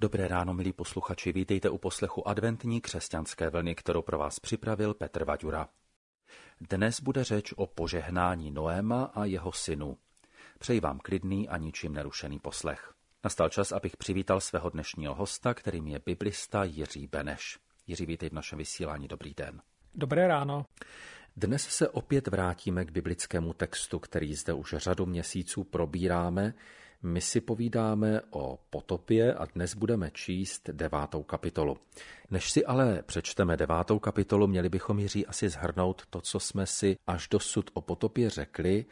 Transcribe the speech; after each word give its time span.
Dobré 0.00 0.28
ráno, 0.28 0.54
milí 0.54 0.72
posluchači, 0.72 1.32
vítejte 1.32 1.70
u 1.70 1.78
poslechu 1.78 2.28
adventní 2.28 2.80
křesťanské 2.80 3.50
vlny, 3.50 3.74
kterou 3.74 4.02
pro 4.02 4.18
vás 4.18 4.40
připravil 4.40 4.94
Petr 4.94 5.24
Vaďura. 5.24 5.68
Dnes 6.60 7.00
bude 7.00 7.24
řeč 7.24 7.52
o 7.56 7.66
požehnání 7.66 8.50
Noéma 8.50 9.04
a 9.04 9.24
jeho 9.24 9.52
synu. 9.52 9.98
Přeji 10.58 10.80
vám 10.80 10.98
klidný 10.98 11.48
a 11.48 11.56
ničím 11.56 11.92
nerušený 11.92 12.38
poslech. 12.38 12.92
Nastal 13.24 13.48
čas, 13.48 13.72
abych 13.72 13.96
přivítal 13.96 14.40
svého 14.40 14.70
dnešního 14.70 15.14
hosta, 15.14 15.54
kterým 15.54 15.86
je 15.86 16.00
biblista 16.06 16.64
Jiří 16.64 17.06
Beneš. 17.06 17.58
Jiří, 17.86 18.06
vítej 18.06 18.28
v 18.28 18.32
našem 18.32 18.58
vysílání. 18.58 19.08
Dobrý 19.08 19.34
den. 19.34 19.62
Dobré 19.94 20.28
ráno. 20.28 20.66
Dnes 21.36 21.62
se 21.62 21.88
opět 21.88 22.28
vrátíme 22.28 22.84
k 22.84 22.90
biblickému 22.90 23.52
textu, 23.52 23.98
který 23.98 24.34
zde 24.34 24.52
už 24.52 24.74
řadu 24.78 25.06
měsíců 25.06 25.64
probíráme. 25.64 26.54
My 27.02 27.20
si 27.20 27.40
povídáme 27.40 28.20
o 28.30 28.58
potopě 28.70 29.34
a 29.34 29.44
dnes 29.44 29.74
budeme 29.74 30.10
číst 30.10 30.70
devátou 30.72 31.22
kapitolu. 31.22 31.76
Než 32.30 32.50
si 32.50 32.64
ale 32.64 33.02
přečteme 33.06 33.56
devátou 33.56 33.98
kapitolu, 33.98 34.46
měli 34.46 34.68
bychom 34.68 34.98
Jiří 34.98 35.26
asi 35.26 35.48
zhrnout 35.48 36.02
to, 36.10 36.20
co 36.20 36.40
jsme 36.40 36.66
si 36.66 36.96
až 37.06 37.28
dosud 37.28 37.70
o 37.74 37.80
potopě 37.80 38.30
řekli, 38.30 38.84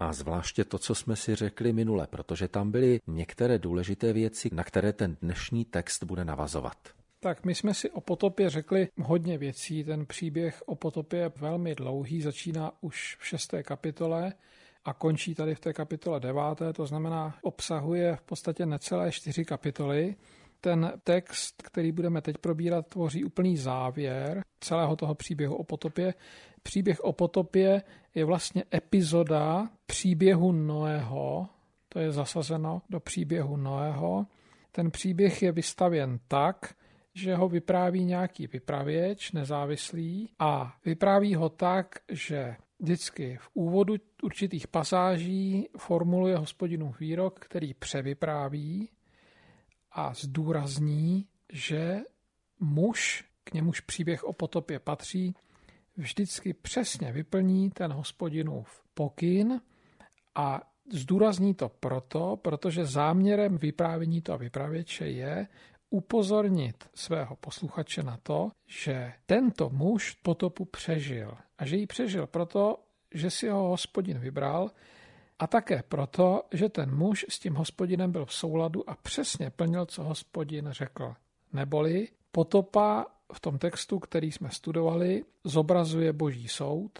a 0.00 0.12
zvláště 0.12 0.64
to, 0.64 0.78
co 0.78 0.94
jsme 0.94 1.16
si 1.16 1.34
řekli 1.34 1.72
minule, 1.72 2.06
protože 2.06 2.48
tam 2.48 2.70
byly 2.70 3.00
některé 3.06 3.58
důležité 3.58 4.12
věci, 4.12 4.50
na 4.52 4.64
které 4.64 4.92
ten 4.92 5.16
dnešní 5.22 5.64
text 5.64 6.04
bude 6.04 6.24
navazovat. 6.24 6.76
Tak 7.20 7.44
my 7.44 7.54
jsme 7.54 7.74
si 7.74 7.90
o 7.90 8.00
potopě 8.00 8.50
řekli 8.50 8.88
hodně 9.00 9.38
věcí. 9.38 9.84
Ten 9.84 10.06
příběh 10.06 10.62
o 10.66 10.74
potopě 10.74 11.20
je 11.20 11.32
velmi 11.36 11.74
dlouhý, 11.74 12.22
začíná 12.22 12.72
už 12.80 13.16
v 13.20 13.26
šesté 13.26 13.62
kapitole 13.62 14.32
a 14.84 14.92
končí 14.92 15.34
tady 15.34 15.54
v 15.54 15.60
té 15.60 15.72
kapitole 15.72 16.20
deváté, 16.20 16.72
to 16.72 16.86
znamená 16.86 17.34
obsahuje 17.42 18.16
v 18.16 18.22
podstatě 18.22 18.66
necelé 18.66 19.12
čtyři 19.12 19.44
kapitoly. 19.44 20.14
Ten 20.60 20.92
text, 21.04 21.62
který 21.62 21.92
budeme 21.92 22.22
teď 22.22 22.38
probírat, 22.38 22.86
tvoří 22.86 23.24
úplný 23.24 23.56
závěr 23.56 24.44
celého 24.60 24.96
toho 24.96 25.14
příběhu 25.14 25.56
o 25.56 25.64
potopě. 25.64 26.14
Příběh 26.62 27.00
o 27.00 27.12
potopě 27.12 27.82
je 28.14 28.24
vlastně 28.24 28.64
epizoda 28.74 29.68
příběhu 29.86 30.52
Noého, 30.52 31.48
to 31.88 31.98
je 31.98 32.12
zasazeno 32.12 32.82
do 32.90 33.00
příběhu 33.00 33.56
Noého. 33.56 34.26
Ten 34.72 34.90
příběh 34.90 35.42
je 35.42 35.52
vystavěn 35.52 36.18
tak, 36.28 36.74
že 37.14 37.34
ho 37.34 37.48
vypráví 37.48 38.04
nějaký 38.04 38.46
vypravěč 38.46 39.32
nezávislý 39.32 40.30
a 40.38 40.76
vypráví 40.84 41.34
ho 41.34 41.48
tak, 41.48 41.86
že 42.12 42.56
vždycky 42.78 43.36
v 43.40 43.50
úvodu 43.54 43.94
určitých 44.22 44.66
pasáží 44.68 45.68
formuluje 45.78 46.36
hospodinův 46.36 47.00
výrok, 47.00 47.40
který 47.40 47.74
převypráví 47.74 48.90
a 49.92 50.14
zdůrazní, 50.14 51.26
že 51.52 51.98
muž, 52.60 53.24
k 53.44 53.52
němuž 53.52 53.80
příběh 53.80 54.24
o 54.24 54.32
potopě 54.32 54.78
patří, 54.78 55.34
vždycky 55.96 56.52
přesně 56.52 57.12
vyplní 57.12 57.70
ten 57.70 57.92
hospodinův 57.92 58.82
pokyn 58.94 59.60
a 60.34 60.60
zdůrazní 60.92 61.54
to 61.54 61.68
proto, 61.68 62.36
protože 62.36 62.84
záměrem 62.84 63.58
vyprávění 63.58 64.20
toho 64.22 64.38
vypravěče 64.38 65.06
je 65.06 65.48
upozornit 65.94 66.90
svého 66.94 67.36
posluchače 67.36 68.02
na 68.02 68.18
to, 68.22 68.50
že 68.66 69.12
tento 69.26 69.70
muž 69.70 70.18
potopu 70.22 70.64
přežil. 70.64 71.36
A 71.58 71.66
že 71.66 71.76
ji 71.76 71.86
přežil 71.86 72.26
proto, 72.26 72.78
že 73.14 73.30
si 73.30 73.48
ho 73.48 73.68
hospodin 73.68 74.18
vybral 74.18 74.70
a 75.38 75.46
také 75.46 75.82
proto, 75.82 76.42
že 76.52 76.68
ten 76.68 76.96
muž 76.96 77.26
s 77.28 77.38
tím 77.38 77.54
hospodinem 77.54 78.12
byl 78.12 78.26
v 78.26 78.34
souladu 78.34 78.90
a 78.90 78.94
přesně 78.94 79.50
plnil, 79.50 79.86
co 79.86 80.02
hospodin 80.02 80.68
řekl. 80.70 81.14
Neboli 81.52 82.08
potopa 82.32 83.06
v 83.32 83.40
tom 83.40 83.58
textu, 83.58 83.98
který 83.98 84.32
jsme 84.32 84.50
studovali, 84.50 85.24
zobrazuje 85.44 86.12
boží 86.12 86.48
soud 86.48 86.98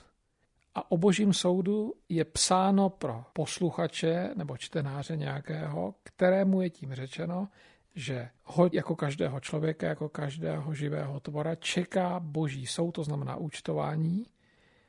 a 0.74 0.90
o 0.90 0.96
božím 0.96 1.32
soudu 1.32 1.94
je 2.08 2.24
psáno 2.24 2.88
pro 2.88 3.24
posluchače 3.32 4.30
nebo 4.34 4.56
čtenáře 4.56 5.16
nějakého, 5.16 5.94
kterému 6.02 6.62
je 6.62 6.70
tím 6.70 6.94
řečeno, 6.94 7.48
že 7.94 8.28
ho 8.44 8.70
jako 8.72 8.96
každého 8.96 9.40
člověka, 9.40 9.86
jako 9.86 10.08
každého 10.08 10.74
živého 10.74 11.20
tvora 11.20 11.54
čeká 11.54 12.20
boží 12.20 12.66
soud, 12.66 12.92
to 12.92 13.04
znamená 13.04 13.36
účtování, 13.36 14.26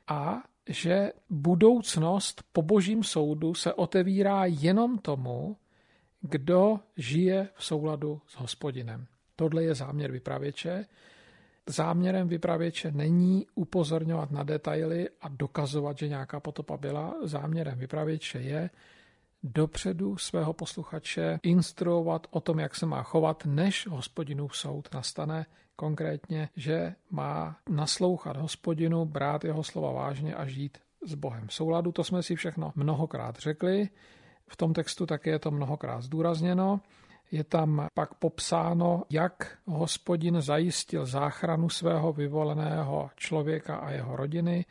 a 0.08 0.42
že 0.68 1.12
budoucnost 1.30 2.42
po 2.52 2.62
božím 2.62 3.04
soudu 3.04 3.54
se 3.54 3.72
otevírá 3.72 4.44
jenom 4.44 4.98
tomu, 4.98 5.56
kdo 6.20 6.80
žije 6.96 7.48
v 7.54 7.64
souladu 7.64 8.20
s 8.26 8.34
hospodinem. 8.34 9.06
Tohle 9.36 9.62
je 9.62 9.74
záměr 9.74 10.12
vypravěče. 10.12 10.86
Záměrem 11.66 12.28
vypravěče 12.28 12.90
není 12.90 13.46
upozorňovat 13.54 14.30
na 14.30 14.42
detaily 14.42 15.08
a 15.20 15.28
dokazovat, 15.28 15.98
že 15.98 16.08
nějaká 16.08 16.40
potopa 16.40 16.76
byla. 16.76 17.14
Záměrem 17.22 17.78
vypravěče 17.78 18.38
je 18.38 18.70
dopředu 19.46 20.16
svého 20.16 20.52
posluchače 20.52 21.40
instruovat 21.42 22.26
o 22.30 22.40
tom, 22.40 22.58
jak 22.58 22.74
se 22.74 22.86
má 22.86 23.02
chovat, 23.02 23.42
než 23.46 23.86
hospodinův 23.86 24.56
soud 24.56 24.88
nastane. 24.94 25.46
Konkrétně, 25.76 26.48
že 26.56 26.94
má 27.10 27.56
naslouchat 27.68 28.36
hospodinu, 28.36 29.04
brát 29.04 29.44
jeho 29.44 29.62
slova 29.62 29.92
vážně 29.92 30.34
a 30.34 30.46
žít 30.46 30.78
s 31.06 31.14
Bohem 31.14 31.48
v 31.48 31.54
souladu. 31.54 31.92
To 31.92 32.04
jsme 32.04 32.22
si 32.22 32.36
všechno 32.36 32.72
mnohokrát 32.74 33.38
řekli. 33.38 33.88
V 34.48 34.56
tom 34.56 34.72
textu 34.72 35.06
také 35.06 35.30
je 35.30 35.38
to 35.38 35.50
mnohokrát 35.50 36.02
zdůrazněno. 36.02 36.80
Je 37.30 37.44
tam 37.44 37.86
pak 37.94 38.14
popsáno, 38.14 39.02
jak 39.10 39.58
hospodin 39.66 40.40
zajistil 40.40 41.06
záchranu 41.06 41.68
svého 41.68 42.12
vyvoleného 42.12 43.10
člověka 43.16 43.76
a 43.76 43.90
jeho 43.90 44.16
rodiny, 44.16 44.64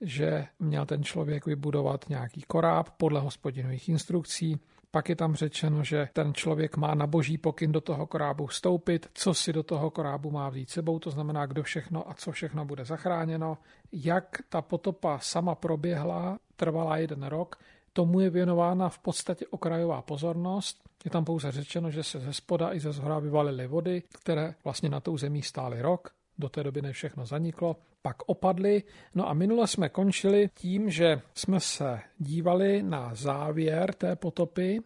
že 0.00 0.46
měl 0.58 0.86
ten 0.86 1.04
člověk 1.04 1.46
vybudovat 1.46 2.08
nějaký 2.08 2.42
koráb 2.42 2.90
podle 2.90 3.20
hospodinových 3.20 3.88
instrukcí. 3.88 4.60
Pak 4.90 5.08
je 5.08 5.16
tam 5.16 5.34
řečeno, 5.34 5.84
že 5.84 6.08
ten 6.12 6.34
člověk 6.34 6.76
má 6.76 6.94
na 6.94 7.06
boží 7.06 7.38
pokyn 7.38 7.72
do 7.72 7.80
toho 7.80 8.06
korábu 8.06 8.46
vstoupit, 8.46 9.10
co 9.14 9.34
si 9.34 9.52
do 9.52 9.62
toho 9.62 9.90
korábu 9.90 10.30
má 10.30 10.48
vzít 10.48 10.70
sebou, 10.70 10.98
to 10.98 11.10
znamená, 11.10 11.46
kdo 11.46 11.62
všechno 11.62 12.10
a 12.10 12.14
co 12.14 12.32
všechno 12.32 12.64
bude 12.64 12.84
zachráněno. 12.84 13.58
Jak 13.92 14.38
ta 14.48 14.62
potopa 14.62 15.18
sama 15.18 15.54
proběhla, 15.54 16.38
trvala 16.56 16.96
jeden 16.96 17.22
rok, 17.22 17.56
tomu 17.92 18.20
je 18.20 18.30
věnována 18.30 18.88
v 18.88 18.98
podstatě 18.98 19.46
okrajová 19.46 20.02
pozornost. 20.02 20.82
Je 21.04 21.10
tam 21.10 21.24
pouze 21.24 21.52
řečeno, 21.52 21.90
že 21.90 22.02
se 22.02 22.20
ze 22.20 22.32
spoda 22.32 22.74
i 22.74 22.80
ze 22.80 22.92
zhora 22.92 23.18
vyvalily 23.18 23.66
vody, 23.66 24.02
které 24.20 24.54
vlastně 24.64 24.88
na 24.88 25.00
tou 25.00 25.18
zemí 25.18 25.42
stály 25.42 25.82
rok 25.82 26.10
do 26.38 26.48
té 26.48 26.62
doby 26.62 26.82
než 26.82 26.96
všechno 26.96 27.26
zaniklo, 27.26 27.76
pak 28.02 28.16
opadly. 28.26 28.82
No 29.14 29.28
a 29.28 29.34
minule 29.34 29.66
jsme 29.66 29.88
končili 29.88 30.50
tím, 30.54 30.90
že 30.90 31.20
jsme 31.34 31.60
se 31.60 32.00
dívali 32.18 32.82
na 32.82 33.14
závěr 33.14 33.94
té 33.94 34.16
potopy, 34.16 34.80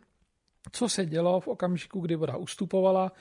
co 0.72 0.88
se 0.88 1.06
dělo 1.06 1.40
v 1.40 1.48
okamžiku, 1.48 2.00
kdy 2.00 2.16
voda 2.16 2.36
ustupovala. 2.36 3.12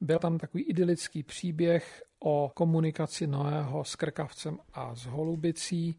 Byl 0.00 0.18
tam 0.18 0.38
takový 0.38 0.62
idylický 0.62 1.22
příběh 1.22 2.02
o 2.20 2.50
komunikaci 2.54 3.26
Noého 3.26 3.84
s 3.84 3.96
krkavcem 3.96 4.58
a 4.72 4.94
s 4.94 5.06
holubicí. 5.06 5.98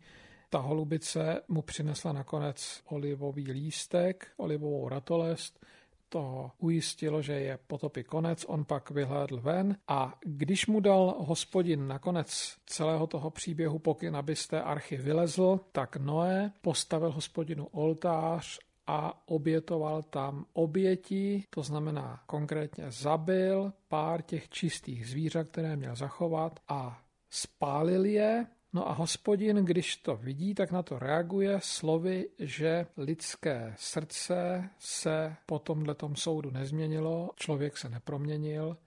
Ta 0.49 0.59
holubice 0.59 1.41
mu 1.47 1.61
přinesla 1.61 2.13
nakonec 2.13 2.81
olivový 2.85 3.51
lístek, 3.51 4.27
olivovou 4.37 4.89
ratolest, 4.89 5.65
toho 6.11 6.51
ujistilo, 6.57 7.21
že 7.21 7.33
je 7.33 7.59
potopy 7.67 8.03
konec, 8.03 8.45
on 8.47 8.65
pak 8.65 8.91
vyhlédl 8.91 9.39
ven 9.39 9.77
a 9.87 10.19
když 10.25 10.67
mu 10.67 10.79
dal 10.79 11.15
hospodin 11.19 11.87
nakonec 11.87 12.55
celého 12.65 13.07
toho 13.07 13.29
příběhu 13.29 13.79
pokyn, 13.79 14.15
aby 14.15 14.35
z 14.35 14.47
té 14.47 14.61
archy 14.61 14.97
vylezl, 14.97 15.59
tak 15.71 15.95
Noé 15.97 16.51
postavil 16.61 17.11
hospodinu 17.11 17.65
oltář 17.65 18.59
a 18.87 19.27
obětoval 19.27 20.03
tam 20.03 20.45
oběti, 20.53 21.43
to 21.49 21.63
znamená 21.63 22.23
konkrétně 22.25 22.91
zabil 22.91 23.73
pár 23.87 24.21
těch 24.21 24.49
čistých 24.49 25.07
zvířat, 25.07 25.47
které 25.47 25.75
měl 25.75 25.95
zachovat 25.95 26.59
a 26.67 27.01
spálil 27.29 28.05
je 28.05 28.45
No 28.73 28.89
a 28.89 28.93
hospodin, 28.93 29.57
když 29.57 29.97
to 29.97 30.15
vidí, 30.15 30.55
tak 30.55 30.71
na 30.71 30.83
to 30.83 30.99
reaguje 30.99 31.59
slovy, 31.63 32.29
že 32.39 32.87
lidské 32.97 33.73
srdce 33.77 34.69
se 34.79 35.35
po 35.45 35.59
tomhle 35.59 35.95
soudu 36.13 36.51
nezměnilo, 36.51 37.29
člověk 37.35 37.77
se 37.77 37.89
neproměnil 37.89 38.77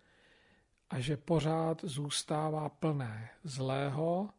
a 0.90 1.00
že 1.00 1.16
pořád 1.16 1.84
zůstává 1.84 2.68
plné 2.68 3.30
zlého. 3.44 4.30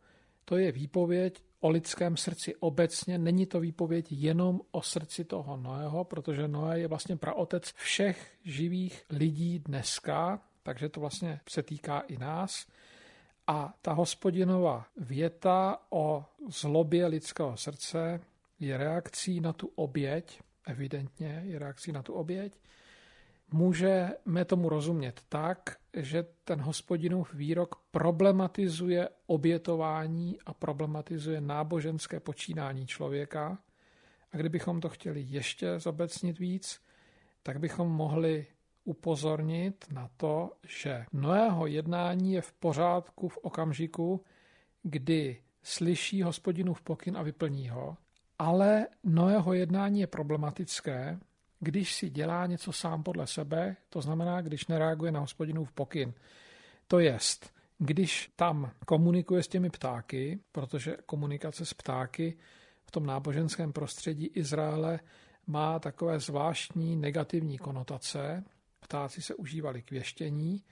To 0.45 0.57
je 0.57 0.71
výpověď 0.71 1.43
o 1.59 1.69
lidském 1.69 2.17
srdci 2.17 2.55
obecně, 2.55 3.17
není 3.17 3.45
to 3.45 3.59
výpověď 3.59 4.11
jenom 4.11 4.61
o 4.71 4.81
srdci 4.81 5.25
toho 5.25 5.57
Noého, 5.57 6.03
protože 6.03 6.47
Noé 6.47 6.79
je 6.79 6.87
vlastně 6.87 7.17
praotec 7.17 7.73
všech 7.75 8.37
živých 8.43 9.05
lidí 9.09 9.59
dneska, 9.59 10.41
takže 10.63 10.89
to 10.89 10.99
vlastně 10.99 11.39
se 11.49 11.63
týká 11.63 11.99
i 11.99 12.17
nás. 12.17 12.67
A 13.47 13.73
ta 13.81 13.93
hospodinová 13.93 14.85
věta 14.97 15.77
o 15.89 16.25
zlobě 16.49 17.07
lidského 17.07 17.57
srdce 17.57 18.21
je 18.59 18.77
reakcí 18.77 19.39
na 19.39 19.53
tu 19.53 19.71
oběť, 19.75 20.41
evidentně 20.67 21.41
je 21.45 21.59
reakcí 21.59 21.91
na 21.91 22.03
tu 22.03 22.13
oběť. 22.13 22.59
můžeme 23.51 24.45
tomu 24.45 24.69
rozumět 24.69 25.21
tak, 25.29 25.77
že 25.93 26.25
ten 26.43 26.61
hospodinův 26.61 27.33
výrok 27.33 27.75
problematizuje 27.91 29.09
obětování 29.25 30.37
a 30.45 30.53
problematizuje 30.53 31.41
náboženské 31.41 32.19
počínání 32.19 32.87
člověka. 32.87 33.57
A 34.31 34.37
kdybychom 34.37 34.81
to 34.81 34.89
chtěli 34.89 35.21
ještě 35.21 35.79
zobecnit 35.79 36.39
víc, 36.39 36.81
tak 37.43 37.59
bychom 37.59 37.87
mohli 37.87 38.47
upozornit 38.85 39.85
na 39.91 40.09
to, 40.17 40.51
že 40.67 41.05
Noého 41.13 41.67
jednání 41.67 42.33
je 42.33 42.41
v 42.41 42.53
pořádku 42.53 43.27
v 43.27 43.37
okamžiku, 43.37 44.23
kdy 44.83 45.41
slyší 45.63 46.23
hospodinův 46.23 46.81
pokyn 46.81 47.17
a 47.17 47.23
vyplní 47.23 47.69
ho, 47.69 47.97
ale 48.39 48.87
Noého 49.03 49.53
jednání 49.53 49.99
je 49.99 50.07
problematické, 50.07 51.19
když 51.59 51.95
si 51.95 52.09
dělá 52.09 52.45
něco 52.45 52.71
sám 52.73 53.03
podle 53.03 53.27
sebe, 53.27 53.75
to 53.89 54.01
znamená, 54.01 54.41
když 54.41 54.67
nereaguje 54.67 55.11
na 55.11 55.19
hospodinův 55.19 55.71
pokyn. 55.71 56.13
To 56.87 56.99
jest, 56.99 57.53
když 57.77 58.31
tam 58.35 58.71
komunikuje 58.85 59.43
s 59.43 59.47
těmi 59.47 59.69
ptáky, 59.69 60.39
protože 60.51 60.97
komunikace 61.05 61.65
s 61.65 61.73
ptáky 61.73 62.37
v 62.85 62.91
tom 62.91 63.05
náboženském 63.05 63.73
prostředí 63.73 64.25
Izraele 64.25 64.99
má 65.47 65.79
takové 65.79 66.19
zvláštní 66.19 66.95
negativní 66.95 67.57
konotace. 67.57 68.43
Ptáci 68.87 69.21
se 69.21 69.35
užívali 69.35 69.81
k 69.81 69.91
věštění. 69.91 70.63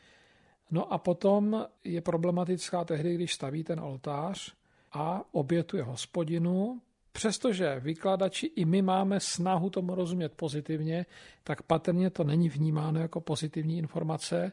No 0.71 0.93
a 0.93 0.97
potom 0.97 1.65
je 1.83 2.01
problematická 2.01 2.85
tehdy, 2.85 3.15
když 3.15 3.33
staví 3.33 3.63
ten 3.63 3.79
oltář 3.79 4.53
a 4.91 5.21
obětuje 5.31 5.83
hospodinu, 5.83 6.81
Přestože 7.15 7.79
vykladači 7.79 8.45
i 8.45 8.65
my 8.65 8.81
máme 8.81 9.19
snahu 9.19 9.69
tomu 9.69 9.95
rozumět 9.95 10.33
pozitivně, 10.33 11.05
tak 11.43 11.61
patrně 11.61 12.09
to 12.09 12.23
není 12.23 12.49
vnímáno 12.49 12.99
jako 12.99 13.21
pozitivní 13.21 13.77
informace. 13.77 14.51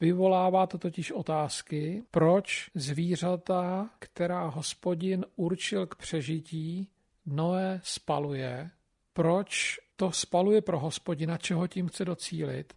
Vyvolává 0.00 0.66
to 0.66 0.78
totiž 0.78 1.12
otázky, 1.12 2.02
proč 2.10 2.70
zvířata, 2.74 3.90
která 3.98 4.46
hospodin 4.46 5.24
určil 5.36 5.86
k 5.86 5.94
přežití, 5.94 6.88
Noé 7.26 7.80
spaluje, 7.84 8.70
proč 9.12 9.78
to 9.96 10.12
spaluje 10.12 10.62
pro 10.62 10.78
hospodina, 10.78 11.38
čeho 11.38 11.66
tím 11.66 11.88
chce 11.88 12.04
docílit, 12.04 12.74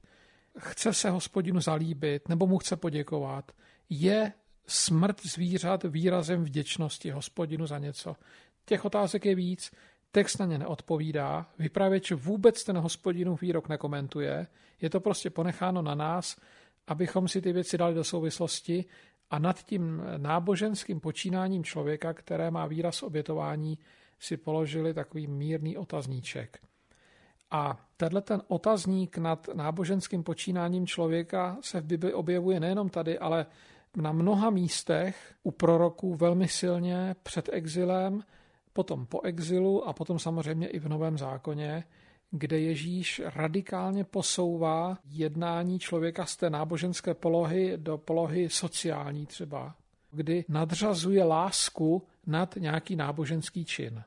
chce 0.60 0.94
se 0.94 1.10
hospodinu 1.10 1.62
zalíbit 1.62 2.30
nebo 2.30 2.48
mu 2.48 2.58
chce 2.58 2.76
poděkovat, 2.76 3.52
je 3.90 4.34
smrt 4.68 5.26
zvířat 5.26 5.84
výrazem 5.84 6.44
vděčnosti 6.44 7.10
hospodinu 7.12 7.68
za 7.68 7.80
něco. 7.80 8.16
Těch 8.66 8.86
otázek 8.86 9.26
je 9.26 9.36
víc, 9.36 9.72
text 10.12 10.38
na 10.38 10.46
ně 10.46 10.58
neodpovídá, 10.58 11.50
vypravěč 11.60 12.12
vůbec 12.12 12.64
ten 12.64 12.78
hospodinův 12.78 13.42
výrok 13.42 13.70
nekomentuje, 13.70 14.48
je 14.82 14.90
to 14.90 15.00
prostě 15.00 15.30
ponecháno 15.30 15.82
na 15.82 15.96
nás, 15.96 16.38
abychom 16.88 17.28
si 17.28 17.42
ty 17.42 17.54
věci 17.54 17.78
dali 17.78 17.96
do 17.96 18.04
souvislosti 18.04 18.86
a 19.30 19.40
nad 19.40 19.64
tím 19.64 20.04
náboženským 20.18 21.00
počínáním 21.00 21.64
člověka, 21.64 22.14
které 22.14 22.52
má 22.52 22.68
výraz 22.68 23.04
obětování, 23.04 23.80
si 24.20 24.38
položili 24.38 24.94
takový 24.94 25.28
mírný 25.28 25.78
otazníček. 25.78 26.60
A 27.54 27.78
tenhle 27.98 28.22
ten 28.22 28.42
otazník 28.48 29.18
nad 29.18 29.48
náboženským 29.54 30.24
počínáním 30.24 30.88
člověka 30.88 31.58
se 31.62 31.82
v 31.82 31.86
Bibli 31.86 32.14
objevuje 32.14 32.60
nejenom 32.60 32.90
tady, 32.90 33.20
ale 33.20 33.46
na 33.98 34.12
mnoha 34.12 34.50
místech 34.50 35.36
u 35.44 35.52
proroků 35.52 36.16
velmi 36.16 36.48
silně 36.48 37.16
před 37.24 37.50
exilem 37.52 38.24
potom 38.74 39.06
po 39.06 39.22
exilu 39.22 39.88
a 39.88 39.94
potom 39.94 40.20
samozřejmě 40.20 40.68
i 40.68 40.80
v 40.80 40.90
Novém 40.90 41.18
zákoně, 41.18 41.84
kde 42.32 42.60
Ježíš 42.60 43.22
radikálně 43.26 44.04
posouvá 44.04 44.98
jednání 45.10 45.80
člověka 45.80 46.26
z 46.26 46.38
té 46.38 46.50
náboženské 46.50 47.14
polohy 47.14 47.74
do 47.78 47.98
polohy 47.98 48.50
sociální 48.50 49.26
třeba, 49.26 49.76
kdy 50.12 50.46
nadřazuje 50.48 51.24
lásku 51.24 52.08
nad 52.28 52.56
nějaký 52.56 52.96
náboženský 52.96 53.66
čin. 53.66 54.04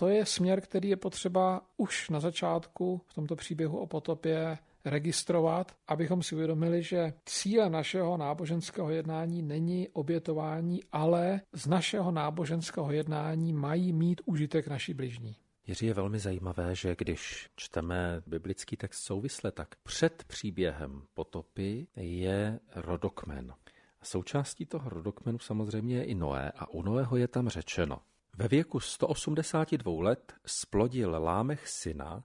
To 0.00 0.08
je 0.08 0.26
směr, 0.26 0.60
který 0.60 0.88
je 0.88 0.96
potřeba 0.96 1.62
už 1.76 2.10
na 2.10 2.20
začátku 2.20 3.00
v 3.06 3.14
tomto 3.14 3.36
příběhu 3.36 3.78
o 3.78 3.86
potopě 3.86 4.58
registrovat, 4.84 5.72
abychom 5.88 6.22
si 6.22 6.34
uvědomili, 6.34 6.82
že 6.82 7.12
cíle 7.24 7.70
našeho 7.70 8.16
náboženského 8.16 8.90
jednání 8.90 9.42
není 9.42 9.88
obětování, 9.88 10.80
ale 10.92 11.40
z 11.52 11.66
našeho 11.66 12.10
náboženského 12.10 12.92
jednání 12.92 13.52
mají 13.52 13.92
mít 13.92 14.20
užitek 14.24 14.68
naši 14.68 14.94
bližní. 14.94 15.36
Jiří, 15.66 15.86
je 15.86 15.94
velmi 15.94 16.18
zajímavé, 16.18 16.74
že 16.74 16.96
když 16.98 17.48
čteme 17.56 18.22
biblický 18.26 18.76
text 18.76 18.98
souvisle, 18.98 19.52
tak 19.52 19.68
před 19.82 20.24
příběhem 20.24 21.02
potopy 21.14 21.86
je 21.96 22.60
rodokmen. 22.74 23.54
Součástí 24.02 24.66
toho 24.66 24.90
rodokmenu 24.90 25.38
samozřejmě 25.38 25.96
je 25.96 26.04
i 26.04 26.14
Noé 26.14 26.52
a 26.56 26.70
u 26.70 26.82
Noého 26.82 27.16
je 27.16 27.28
tam 27.28 27.48
řečeno. 27.48 27.98
Ve 28.38 28.48
věku 28.48 28.80
182 28.80 30.02
let 30.02 30.32
splodil 30.46 31.10
Lámech 31.10 31.68
syna, 31.68 32.24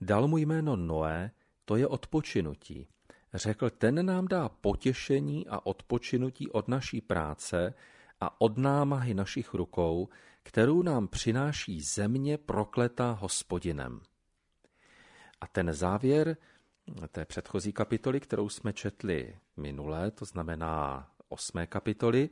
dal 0.00 0.28
mu 0.28 0.38
jméno 0.38 0.76
Noé 0.76 1.30
to 1.64 1.76
je 1.76 1.86
odpočinutí. 1.86 2.88
Řekl, 3.34 3.70
ten 3.70 4.06
nám 4.06 4.28
dá 4.28 4.48
potěšení 4.48 5.48
a 5.48 5.66
odpočinutí 5.66 6.50
od 6.50 6.68
naší 6.68 7.00
práce 7.00 7.74
a 8.20 8.40
od 8.40 8.58
námahy 8.58 9.14
našich 9.14 9.54
rukou, 9.54 10.08
kterou 10.42 10.82
nám 10.82 11.08
přináší 11.08 11.80
země 11.80 12.38
prokletá 12.38 13.10
hospodinem. 13.10 14.00
A 15.40 15.46
ten 15.46 15.72
závěr 15.72 16.36
té 17.08 17.24
předchozí 17.24 17.72
kapitoly, 17.72 18.20
kterou 18.20 18.48
jsme 18.48 18.72
četli 18.72 19.36
minule, 19.56 20.10
to 20.10 20.24
znamená 20.24 21.08
osmé 21.28 21.66
kapitoly, 21.66 22.30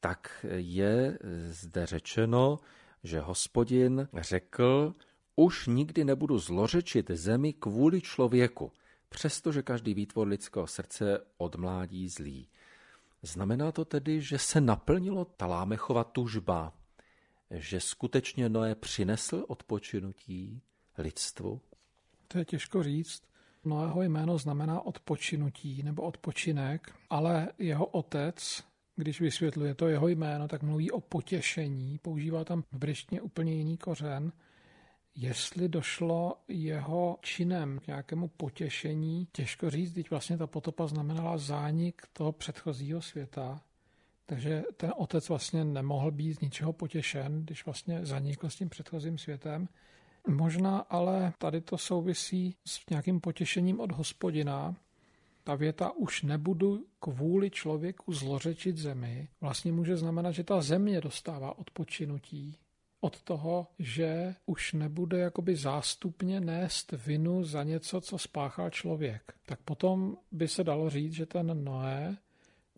tak 0.00 0.46
je 0.56 1.18
zde 1.48 1.86
řečeno, 1.86 2.58
že 3.02 3.20
hospodin 3.20 4.08
řekl, 4.14 4.94
už 5.36 5.66
nikdy 5.66 6.04
nebudu 6.04 6.38
zlořečit 6.38 7.10
zemi 7.10 7.52
kvůli 7.52 8.00
člověku, 8.00 8.72
přestože 9.08 9.62
každý 9.62 9.94
výtvor 9.94 10.28
lidského 10.28 10.66
srdce 10.66 11.20
odmládí 11.36 12.08
zlý. 12.08 12.48
Znamená 13.22 13.72
to 13.72 13.84
tedy, 13.84 14.20
že 14.20 14.38
se 14.38 14.60
naplnilo 14.60 15.24
ta 15.24 15.46
Lámechova 15.46 16.04
tužba, 16.04 16.72
že 17.50 17.80
skutečně 17.80 18.48
Noé 18.48 18.74
přinesl 18.74 19.44
odpočinutí 19.48 20.62
lidstvu? 20.98 21.60
To 22.28 22.38
je 22.38 22.44
těžko 22.44 22.82
říct. 22.82 23.22
Noého 23.64 24.02
jméno 24.02 24.38
znamená 24.38 24.80
odpočinutí 24.80 25.82
nebo 25.82 26.02
odpočinek, 26.02 26.94
ale 27.10 27.48
jeho 27.58 27.86
otec, 27.86 28.64
když 29.00 29.20
vysvětluje 29.20 29.74
to 29.74 29.88
jeho 29.88 30.08
jméno, 30.08 30.48
tak 30.48 30.62
mluví 30.62 30.90
o 30.90 31.00
potěšení, 31.00 31.98
používá 31.98 32.44
tam 32.44 32.62
v 32.62 32.76
breštině 32.78 33.20
úplně 33.20 33.54
jiný 33.54 33.76
kořen 33.76 34.32
Jestli 35.14 35.68
došlo 35.68 36.36
jeho 36.48 37.18
činem 37.20 37.78
k 37.78 37.86
nějakému 37.86 38.28
potěšení, 38.28 39.28
těžko 39.32 39.70
říct, 39.70 39.92
teď 39.92 40.10
vlastně 40.10 40.38
ta 40.38 40.46
potopa 40.46 40.86
znamenala 40.86 41.38
zánik 41.38 42.02
toho 42.12 42.32
předchozího 42.32 43.02
světa, 43.02 43.60
takže 44.26 44.62
ten 44.76 44.92
otec 44.96 45.28
vlastně 45.28 45.64
nemohl 45.64 46.10
být 46.10 46.32
z 46.32 46.40
ničeho 46.40 46.72
potěšen, 46.72 47.44
když 47.44 47.64
vlastně 47.64 48.06
zanikl 48.06 48.48
s 48.48 48.56
tím 48.56 48.68
předchozím 48.68 49.18
světem. 49.18 49.68
Možná 50.28 50.78
ale 50.78 51.32
tady 51.38 51.60
to 51.60 51.78
souvisí 51.78 52.56
s 52.66 52.80
nějakým 52.90 53.20
potěšením 53.20 53.80
od 53.80 53.92
hospodina. 53.92 54.76
Ta 55.44 55.54
věta 55.54 55.90
už 55.90 56.22
nebudu 56.22 56.86
kvůli 57.00 57.50
člověku 57.50 58.12
zlořečit 58.12 58.76
zemi 58.76 59.28
vlastně 59.40 59.72
může 59.72 59.96
znamenat, 59.96 60.32
že 60.32 60.44
ta 60.44 60.60
země 60.60 61.00
dostává 61.00 61.58
odpočinutí, 61.58 62.56
od 63.00 63.22
toho, 63.22 63.66
že 63.78 64.34
už 64.46 64.72
nebude 64.72 65.18
jakoby 65.18 65.56
zástupně 65.56 66.40
nést 66.40 66.92
vinu 67.06 67.44
za 67.44 67.62
něco, 67.62 68.00
co 68.00 68.18
spáchal 68.18 68.70
člověk. 68.70 69.32
Tak 69.46 69.60
potom 69.60 70.16
by 70.32 70.48
se 70.48 70.64
dalo 70.64 70.90
říct, 70.90 71.12
že 71.12 71.26
ten 71.26 71.64
Noé 71.64 72.16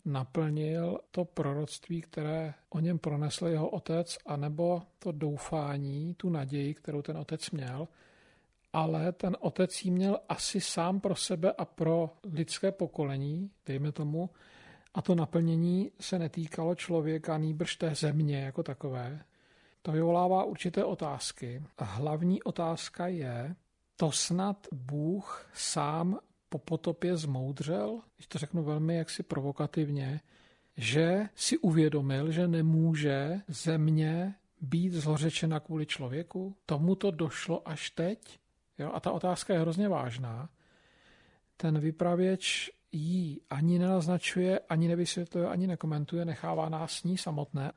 naplnil 0.05 0.99
to 1.11 1.25
proroctví, 1.25 2.01
které 2.01 2.53
o 2.69 2.79
něm 2.79 2.99
pronesl 2.99 3.47
jeho 3.47 3.69
otec, 3.69 4.17
anebo 4.25 4.81
to 4.99 5.11
doufání, 5.11 6.13
tu 6.13 6.29
naději, 6.29 6.73
kterou 6.73 7.01
ten 7.01 7.17
otec 7.17 7.51
měl, 7.51 7.87
ale 8.73 9.11
ten 9.11 9.37
otec 9.39 9.85
ji 9.85 9.91
měl 9.91 10.19
asi 10.29 10.61
sám 10.61 10.99
pro 10.99 11.15
sebe 11.15 11.51
a 11.51 11.65
pro 11.65 12.09
lidské 12.23 12.71
pokolení, 12.71 13.51
dejme 13.65 13.91
tomu, 13.91 14.29
a 14.93 15.01
to 15.01 15.15
naplnění 15.15 15.91
se 15.99 16.19
netýkalo 16.19 16.75
člověka, 16.75 17.37
nýbrž 17.37 17.75
té 17.75 17.95
země 17.95 18.39
jako 18.39 18.63
takové, 18.63 19.23
to 19.81 19.91
vyvolává 19.91 20.43
určité 20.43 20.83
otázky. 20.83 21.63
Hlavní 21.79 22.43
otázka 22.43 23.07
je, 23.07 23.55
to 23.95 24.11
snad 24.11 24.67
Bůh 24.71 25.49
sám 25.53 26.19
po 26.49 26.59
potopě 26.59 27.17
zmoudřel, 27.17 28.01
když 28.15 28.27
to 28.27 28.37
řeknu 28.37 28.63
velmi 28.63 28.95
jaksi 28.95 29.23
provokativně, 29.23 30.21
že 30.77 31.29
si 31.35 31.57
uvědomil, 31.57 32.31
že 32.31 32.47
nemůže 32.47 33.41
země 33.47 34.35
být 34.61 34.93
zlořečena 34.93 35.59
kvůli 35.59 35.85
člověku? 35.85 36.55
Tomu 36.65 36.95
to 36.95 37.11
došlo 37.11 37.67
až 37.67 37.89
teď? 37.89 38.39
Jo? 38.79 38.91
A 38.93 38.99
ta 38.99 39.11
otázka 39.11 39.53
je 39.53 39.59
hrozně 39.59 39.89
vážná. 39.89 40.49
ten 41.57 41.79
vypravěč 41.79 42.71
jí 42.91 43.41
ani 43.49 43.79
nenaznačuje, 43.79 44.59
ani 44.59 44.87
nevysvětluje, 44.87 45.47
ani 45.47 45.67
nekomentuje, 45.67 46.25
nechává 46.25 46.69
nás 46.69 46.91
s 46.91 47.03
ní 47.03 47.17
samotné. 47.17 47.71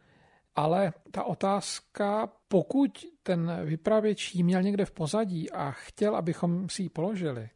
Ale 0.56 0.92
ta 1.10 1.24
otázka, 1.24 2.32
pokud 2.48 3.06
ten 3.22 3.52
vypravěč 3.64 4.34
jí 4.34 4.42
měl 4.42 4.62
někde 4.62 4.84
v 4.84 4.90
pozadí 4.90 5.50
a 5.50 5.70
chtěl, 5.70 6.16
abychom 6.16 6.68
si 6.68 6.82
ji 6.82 6.88
položili, 6.88 7.50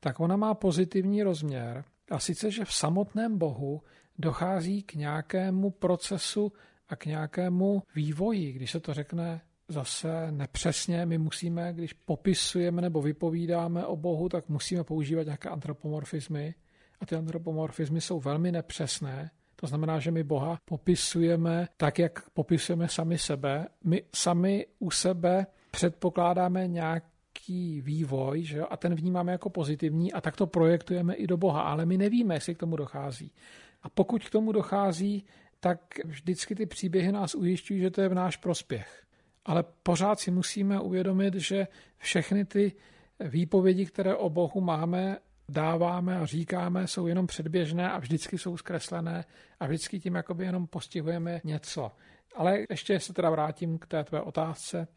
tak 0.00 0.20
ona 0.20 0.36
má 0.36 0.54
pozitivní 0.54 1.22
rozměr. 1.22 1.84
A 2.10 2.18
sice, 2.18 2.50
že 2.50 2.64
v 2.64 2.74
samotném 2.74 3.38
Bohu 3.38 3.82
dochází 4.18 4.82
k 4.82 4.94
nějakému 4.94 5.70
procesu 5.70 6.52
a 6.88 6.96
k 6.96 7.06
nějakému 7.06 7.82
vývoji, 7.94 8.52
když 8.52 8.70
se 8.70 8.80
to 8.80 8.94
řekne 8.94 9.40
zase 9.72 10.32
nepřesně. 10.32 11.06
My 11.06 11.18
musíme, 11.18 11.72
když 11.72 11.92
popisujeme 11.92 12.82
nebo 12.82 13.02
vypovídáme 13.02 13.86
o 13.86 13.96
Bohu, 13.96 14.28
tak 14.28 14.48
musíme 14.48 14.84
používat 14.84 15.22
nějaké 15.22 15.48
antropomorfizmy. 15.48 16.54
A 17.00 17.06
ty 17.06 17.16
antropomorfizmy 17.16 18.00
jsou 18.00 18.20
velmi 18.20 18.52
nepřesné. 18.52 19.30
To 19.56 19.66
znamená, 19.66 19.98
že 19.98 20.10
my 20.10 20.22
Boha 20.22 20.58
popisujeme 20.64 21.68
tak, 21.76 21.98
jak 21.98 22.30
popisujeme 22.30 22.88
sami 22.88 23.18
sebe. 23.18 23.68
My 23.84 24.02
sami 24.14 24.66
u 24.78 24.90
sebe 24.90 25.46
předpokládáme 25.70 26.68
nějaký 26.68 27.80
vývoj 27.80 28.42
že 28.42 28.58
jo? 28.58 28.66
a 28.70 28.76
ten 28.76 28.94
vnímáme 28.94 29.32
jako 29.32 29.50
pozitivní 29.50 30.12
a 30.12 30.20
tak 30.20 30.36
to 30.36 30.46
projektujeme 30.46 31.14
i 31.14 31.26
do 31.26 31.36
Boha, 31.36 31.62
ale 31.62 31.86
my 31.86 31.98
nevíme, 31.98 32.34
jestli 32.34 32.54
k 32.54 32.58
tomu 32.58 32.76
dochází. 32.76 33.32
A 33.82 33.88
pokud 33.88 34.24
k 34.24 34.30
tomu 34.30 34.52
dochází, 34.52 35.24
tak 35.60 35.80
vždycky 36.04 36.54
ty 36.54 36.66
příběhy 36.66 37.12
nás 37.12 37.34
ujišťují, 37.34 37.80
že 37.80 37.90
to 37.90 38.00
je 38.00 38.08
v 38.08 38.14
náš 38.14 38.36
prospěch. 38.36 39.06
Ale 39.44 39.64
pořád 39.82 40.20
si 40.20 40.30
musíme 40.30 40.80
uvědomit, 40.80 41.34
že 41.34 41.66
všechny 41.98 42.44
ty 42.44 42.72
výpovědi, 43.20 43.86
které 43.86 44.16
o 44.16 44.30
Bohu 44.30 44.60
máme, 44.60 45.18
dáváme 45.48 46.18
a 46.18 46.26
říkáme, 46.26 46.86
jsou 46.86 47.06
jenom 47.06 47.26
předběžné 47.26 47.90
a 47.90 47.98
vždycky 47.98 48.38
jsou 48.38 48.56
zkreslené 48.56 49.24
a 49.60 49.66
vždycky 49.66 50.00
tím 50.00 50.14
jakoby 50.14 50.44
jenom 50.44 50.66
postihujeme 50.66 51.40
něco. 51.44 51.92
Ale 52.36 52.58
ještě 52.70 53.00
se 53.00 53.12
teda 53.12 53.30
vrátím 53.30 53.78
k 53.78 53.86
té 53.86 54.04
tvé 54.04 54.20
otázce. 54.20 54.88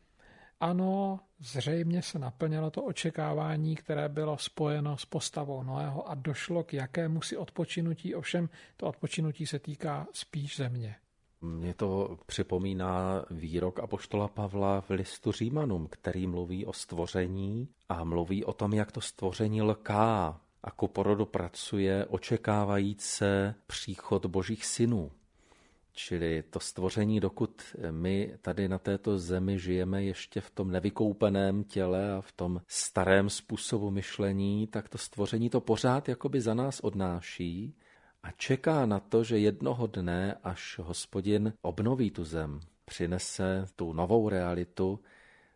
Ano, 0.59 1.19
zřejmě 1.39 2.01
se 2.01 2.19
naplnilo 2.19 2.71
to 2.71 2.83
očekávání, 2.83 3.75
které 3.75 4.09
bylo 4.09 4.37
spojeno 4.37 4.97
s 4.97 5.05
postavou 5.05 5.63
Noého 5.63 6.09
a 6.09 6.15
došlo 6.15 6.63
k 6.63 6.73
jakému 6.73 7.21
si 7.21 7.37
odpočinutí, 7.37 8.15
ovšem 8.15 8.49
to 8.77 8.87
odpočinutí 8.87 9.45
se 9.45 9.59
týká 9.59 10.07
spíš 10.11 10.57
země. 10.57 10.95
Mně 11.45 11.73
to 11.73 12.17
připomíná 12.25 13.25
výrok 13.31 13.79
Apoštola 13.79 14.27
Pavla 14.27 14.81
v 14.81 14.89
listu 14.89 15.31
Římanům, 15.31 15.87
který 15.91 16.27
mluví 16.27 16.65
o 16.65 16.73
stvoření 16.73 17.69
a 17.89 18.03
mluví 18.03 18.45
o 18.45 18.53
tom, 18.53 18.73
jak 18.73 18.91
to 18.91 19.01
stvoření 19.01 19.61
lká 19.61 20.41
a 20.63 20.71
ku 20.71 20.87
porodu 20.87 21.25
pracuje 21.25 22.05
očekávajíce 22.05 23.55
příchod 23.67 24.25
božích 24.25 24.65
synů. 24.65 25.11
Čili 25.93 26.43
to 26.49 26.59
stvoření, 26.59 27.19
dokud 27.19 27.61
my 27.91 28.37
tady 28.41 28.67
na 28.67 28.77
této 28.77 29.19
zemi 29.19 29.59
žijeme 29.59 30.03
ještě 30.03 30.41
v 30.41 30.49
tom 30.51 30.71
nevykoupeném 30.71 31.63
těle 31.63 32.13
a 32.13 32.21
v 32.21 32.31
tom 32.31 32.61
starém 32.67 33.29
způsobu 33.29 33.91
myšlení, 33.91 34.67
tak 34.67 34.89
to 34.89 34.97
stvoření 34.97 35.49
to 35.49 35.61
pořád 35.61 36.09
jakoby 36.09 36.41
za 36.41 36.53
nás 36.53 36.79
odnáší 36.79 37.75
a 38.25 38.31
čeká 38.31 38.85
na 38.85 38.99
to, 38.99 39.23
že 39.23 39.39
jednoho 39.39 39.87
dne, 39.87 40.35
až 40.43 40.79
hospodin 40.83 41.53
obnoví 41.61 42.11
tu 42.11 42.23
zem, 42.23 42.59
přinese 42.85 43.65
tu 43.75 43.93
novou 43.93 44.29
realitu, 44.29 44.99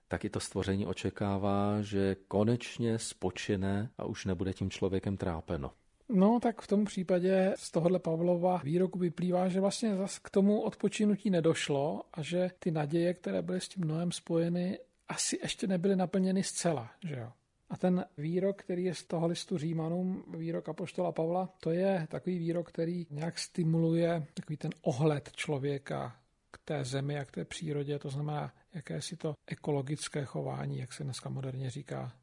tak 0.08 0.26
i 0.26 0.30
to 0.30 0.40
stvoření 0.40 0.86
očekává, 0.86 1.82
že 1.82 2.16
konečně 2.28 3.00
spočine 3.00 3.90
a 3.98 4.06
už 4.06 4.26
nebude 4.26 4.54
tím 4.54 4.70
člověkem 4.70 5.18
trápeno. 5.18 5.72
No, 6.10 6.40
tak 6.40 6.62
v 6.62 6.68
tom 6.68 6.86
případě 6.86 7.54
z 7.56 7.72
tohohle 7.72 8.00
Pavlova 8.00 8.58
výroku 8.58 9.00
vyplývá, 9.00 9.48
že 9.48 9.60
vlastně 9.60 9.96
zas 9.96 10.20
k 10.20 10.30
tomu 10.30 10.62
odpočinutí 10.62 11.30
nedošlo 11.30 12.04
a 12.14 12.22
že 12.22 12.52
ty 12.60 12.72
naděje, 12.72 13.14
které 13.14 13.42
byly 13.42 13.62
s 13.62 13.68
tím 13.68 13.84
Noem 13.84 14.12
spojeny, 14.12 14.80
asi 15.08 15.40
ještě 15.44 15.68
nebyly 15.68 15.96
naplněny 15.96 16.44
zcela, 16.44 16.92
že 17.06 17.16
jo. 17.16 17.32
A 17.70 17.78
ten 17.78 18.06
výrok, 18.18 18.62
který 18.62 18.84
je 18.84 18.96
z 18.96 19.04
toho 19.04 19.28
listu 19.28 19.58
Římanům, 19.58 20.24
výrok 20.38 20.70
Apoštola 20.70 21.12
Pavla, 21.12 21.50
to 21.60 21.72
je 21.72 22.08
takový 22.10 22.38
výrok, 22.38 22.70
který 22.70 23.08
nějak 23.10 23.40
stimuluje 23.40 24.28
takový 24.34 24.58
ten 24.58 24.72
ohled 24.82 25.32
člověka 25.32 26.16
k 26.52 26.58
té 26.66 26.86
zemi 26.86 27.20
a 27.20 27.26
k 27.26 27.32
té 27.32 27.46
přírodě, 27.46 28.00
to 28.00 28.10
znamená 28.10 28.54
jakési 28.74 29.16
to 29.16 29.34
ekologické 29.48 30.26
chování, 30.26 30.80
jak 30.80 30.94
se 30.94 31.04
dneska 31.04 31.30
moderně 31.30 31.70
říká, 31.70 32.14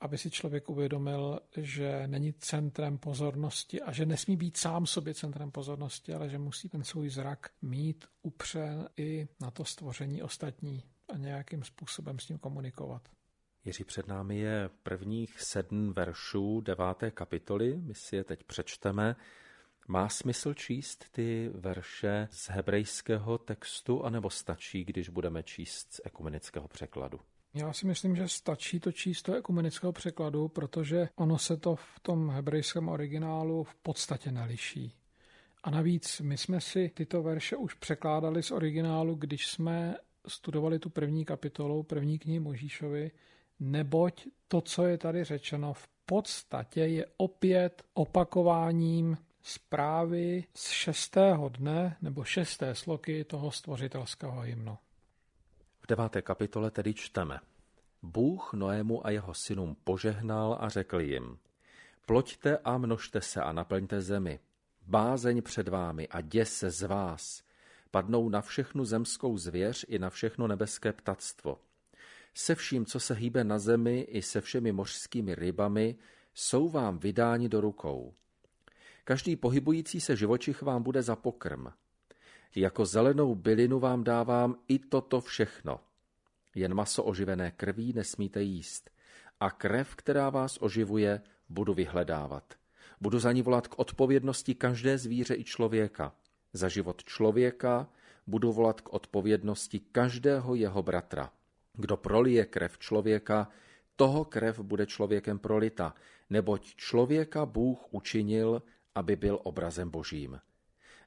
aby 0.00 0.18
si 0.18 0.30
člověk 0.30 0.70
uvědomil, 0.70 1.40
že 1.56 2.06
není 2.06 2.32
centrem 2.32 2.98
pozornosti 2.98 3.82
a 3.82 3.92
že 3.92 4.06
nesmí 4.06 4.36
být 4.36 4.56
sám 4.56 4.86
sobě 4.86 5.14
centrem 5.14 5.50
pozornosti, 5.50 6.14
ale 6.14 6.28
že 6.28 6.38
musí 6.38 6.68
ten 6.68 6.84
svůj 6.84 7.08
zrak 7.08 7.50
mít 7.62 8.04
upřen 8.22 8.88
i 8.96 9.28
na 9.40 9.50
to 9.50 9.64
stvoření 9.64 10.22
ostatní 10.22 10.82
a 11.08 11.16
nějakým 11.16 11.62
způsobem 11.62 12.18
s 12.18 12.28
ním 12.28 12.38
komunikovat. 12.38 13.13
Jiří, 13.64 13.84
před 13.84 14.06
námi 14.06 14.38
je 14.38 14.70
prvních 14.82 15.40
sedm 15.40 15.92
veršů 15.92 16.60
deváté 16.60 17.10
kapitoly, 17.10 17.76
my 17.76 17.94
si 17.94 18.16
je 18.16 18.24
teď 18.24 18.44
přečteme. 18.44 19.16
Má 19.88 20.08
smysl 20.08 20.54
číst 20.54 21.04
ty 21.10 21.50
verše 21.54 22.28
z 22.30 22.48
hebrejského 22.48 23.38
textu, 23.38 24.04
anebo 24.04 24.30
stačí, 24.30 24.84
když 24.84 25.08
budeme 25.08 25.42
číst 25.42 25.92
z 25.92 26.00
ekumenického 26.04 26.68
překladu? 26.68 27.20
Já 27.54 27.72
si 27.72 27.86
myslím, 27.86 28.16
že 28.16 28.28
stačí 28.28 28.80
to 28.80 28.92
číst 28.92 29.22
toho 29.22 29.38
ekumenického 29.38 29.92
překladu, 29.92 30.48
protože 30.48 31.08
ono 31.16 31.38
se 31.38 31.56
to 31.56 31.76
v 31.76 32.00
tom 32.02 32.30
hebrejském 32.30 32.88
originálu 32.88 33.64
v 33.64 33.74
podstatě 33.74 34.32
neliší. 34.32 34.94
A 35.62 35.70
navíc 35.70 36.20
my 36.20 36.38
jsme 36.38 36.60
si 36.60 36.88
tyto 36.94 37.22
verše 37.22 37.56
už 37.56 37.74
překládali 37.74 38.42
z 38.42 38.50
originálu, 38.50 39.14
když 39.14 39.46
jsme 39.46 39.94
studovali 40.28 40.78
tu 40.78 40.90
první 40.90 41.24
kapitolu, 41.24 41.82
první 41.82 42.18
knihy 42.18 42.40
Možíšovi, 42.40 43.10
neboť 43.60 44.26
to, 44.48 44.60
co 44.60 44.86
je 44.86 44.98
tady 44.98 45.24
řečeno, 45.24 45.72
v 45.72 45.88
podstatě 46.06 46.80
je 46.80 47.06
opět 47.16 47.82
opakováním 47.94 49.16
zprávy 49.42 50.44
z 50.54 50.68
šestého 50.68 51.48
dne 51.48 51.96
nebo 52.02 52.24
šesté 52.24 52.74
sloky 52.74 53.24
toho 53.24 53.50
stvořitelského 53.50 54.40
hymnu. 54.40 54.78
V 55.80 55.86
deváté 55.86 56.22
kapitole 56.22 56.70
tedy 56.70 56.94
čteme. 56.94 57.40
Bůh 58.02 58.52
Noému 58.52 59.06
a 59.06 59.10
jeho 59.10 59.34
synům 59.34 59.76
požehnal 59.84 60.58
a 60.60 60.68
řekl 60.68 61.00
jim, 61.00 61.38
ploďte 62.06 62.58
a 62.58 62.78
množte 62.78 63.20
se 63.20 63.42
a 63.42 63.52
naplňte 63.52 64.00
zemi. 64.00 64.40
Bázeň 64.86 65.42
před 65.42 65.68
vámi 65.68 66.08
a 66.08 66.20
děs 66.20 66.56
se 66.56 66.70
z 66.70 66.82
vás. 66.82 67.42
Padnou 67.90 68.28
na 68.28 68.40
všechnu 68.40 68.84
zemskou 68.84 69.38
zvěř 69.38 69.84
i 69.88 69.98
na 69.98 70.10
všechno 70.10 70.48
nebeské 70.48 70.92
ptactvo. 70.92 71.58
Se 72.34 72.54
vším, 72.54 72.86
co 72.86 73.00
se 73.00 73.14
hýbe 73.14 73.44
na 73.44 73.58
zemi 73.58 74.00
i 74.00 74.22
se 74.22 74.40
všemi 74.40 74.72
mořskými 74.72 75.34
rybami, 75.34 75.96
jsou 76.34 76.68
vám 76.68 76.98
vydáni 76.98 77.48
do 77.48 77.60
rukou. 77.60 78.14
Každý 79.04 79.36
pohybující 79.36 80.00
se 80.00 80.16
živočich 80.16 80.62
vám 80.62 80.82
bude 80.82 81.02
za 81.02 81.16
pokrm. 81.16 81.66
Jako 82.56 82.86
zelenou 82.86 83.34
bylinu 83.34 83.78
vám 83.78 84.04
dávám 84.04 84.56
i 84.68 84.78
toto 84.78 85.20
všechno. 85.20 85.80
Jen 86.54 86.74
maso 86.74 87.04
oživené 87.04 87.50
krví 87.50 87.92
nesmíte 87.92 88.42
jíst. 88.42 88.90
A 89.40 89.50
krev, 89.50 89.94
která 89.96 90.30
vás 90.30 90.58
oživuje, 90.60 91.20
budu 91.48 91.74
vyhledávat. 91.74 92.54
Budu 93.00 93.18
za 93.18 93.32
ní 93.32 93.42
volat 93.42 93.68
k 93.68 93.78
odpovědnosti 93.78 94.54
každé 94.54 94.98
zvíře 94.98 95.34
i 95.34 95.44
člověka. 95.44 96.14
Za 96.52 96.68
život 96.68 97.04
člověka 97.04 97.88
budu 98.26 98.52
volat 98.52 98.80
k 98.80 98.92
odpovědnosti 98.92 99.80
každého 99.80 100.54
jeho 100.54 100.82
bratra. 100.82 101.30
Kdo 101.74 101.96
prolije 101.96 102.44
krev 102.44 102.78
člověka, 102.78 103.48
toho 103.96 104.24
krev 104.24 104.60
bude 104.60 104.86
člověkem 104.86 105.38
prolita, 105.38 105.94
neboť 106.30 106.74
člověka 106.74 107.46
Bůh 107.46 107.78
učinil, 107.90 108.62
aby 108.94 109.16
byl 109.16 109.40
obrazem 109.42 109.90
božím. 109.90 110.40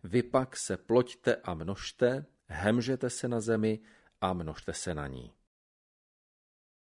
Vy 0.03 0.23
pak 0.23 0.57
se 0.57 0.77
ploďte 0.77 1.35
a 1.35 1.53
množte, 1.53 2.25
hemžete 2.47 3.09
se 3.09 3.27
na 3.27 3.39
zemi 3.39 3.79
a 4.21 4.33
množte 4.33 4.73
se 4.73 4.95
na 4.95 5.07
ní. 5.07 5.33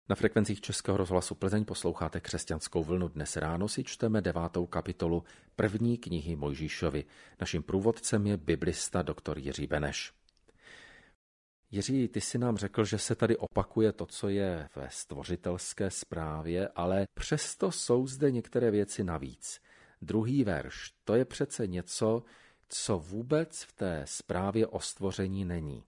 Na 0.09 0.15
frekvencích 0.15 0.61
Českého 0.61 0.97
rozhlasu 0.97 1.35
Plzeň 1.35 1.65
posloucháte 1.65 2.19
křesťanskou 2.19 2.83
vlnu. 2.83 3.07
Dnes 3.07 3.37
ráno 3.37 3.67
si 3.67 3.83
čteme 3.83 4.21
devátou 4.21 4.65
kapitolu 4.65 5.23
první 5.55 5.97
knihy 5.97 6.35
Mojžíšovi. 6.35 7.05
Naším 7.39 7.63
průvodcem 7.63 8.27
je 8.27 8.37
biblista 8.37 9.01
dr. 9.01 9.37
Jiří 9.37 9.67
Beneš. 9.67 10.18
Jiří, 11.71 12.07
ty 12.07 12.21
si 12.21 12.37
nám 12.37 12.57
řekl, 12.57 12.85
že 12.85 12.97
se 12.97 13.15
tady 13.15 13.37
opakuje 13.37 13.91
to, 13.91 14.05
co 14.05 14.29
je 14.29 14.69
ve 14.75 14.89
stvořitelské 14.91 15.91
zprávě, 15.91 16.67
ale 16.75 17.05
přesto 17.13 17.71
jsou 17.71 18.07
zde 18.07 18.31
některé 18.31 18.71
věci 18.71 19.03
navíc. 19.03 19.61
Druhý 20.01 20.43
verš, 20.43 20.93
to 21.03 21.15
je 21.15 21.25
přece 21.25 21.67
něco, 21.67 22.23
co 22.69 22.99
vůbec 22.99 23.63
v 23.63 23.71
té 23.71 24.03
zprávě 24.05 24.67
o 24.67 24.79
stvoření 24.79 25.45
není. 25.45 25.83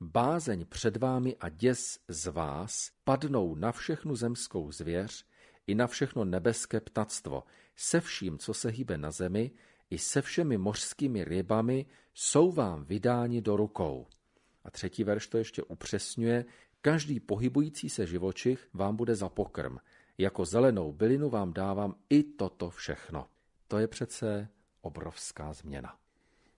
Bázeň 0.00 0.66
před 0.66 0.96
vámi 0.96 1.36
a 1.40 1.48
děs 1.48 1.98
z 2.08 2.26
vás 2.26 2.90
padnou 3.04 3.54
na 3.54 3.72
všechnu 3.72 4.16
zemskou 4.16 4.72
zvěř 4.72 5.24
i 5.66 5.74
na 5.74 5.86
všechno 5.86 6.24
nebeské 6.24 6.80
ptactvo, 6.80 7.44
se 7.76 8.00
vším, 8.00 8.38
co 8.38 8.54
se 8.54 8.68
hýbe 8.68 8.98
na 8.98 9.10
zemi, 9.10 9.50
i 9.90 9.98
se 9.98 10.22
všemi 10.22 10.58
mořskými 10.58 11.24
rybami 11.24 11.86
jsou 12.14 12.52
vám 12.52 12.84
vydáni 12.84 13.42
do 13.42 13.56
rukou. 13.56 14.06
A 14.68 14.70
třetí 14.70 15.04
verš 15.04 15.26
to 15.26 15.38
ještě 15.38 15.62
upřesňuje, 15.62 16.44
každý 16.80 17.20
pohybující 17.20 17.90
se 17.90 18.06
živočich 18.06 18.68
vám 18.74 18.96
bude 18.96 19.14
za 19.14 19.28
pokrm. 19.28 19.76
Jako 20.18 20.44
zelenou 20.44 20.92
bylinu 20.92 21.30
vám 21.30 21.52
dávám 21.52 21.94
i 22.10 22.22
toto 22.22 22.70
všechno. 22.70 23.26
To 23.68 23.78
je 23.78 23.88
přece 23.88 24.48
obrovská 24.80 25.52
změna. 25.52 25.96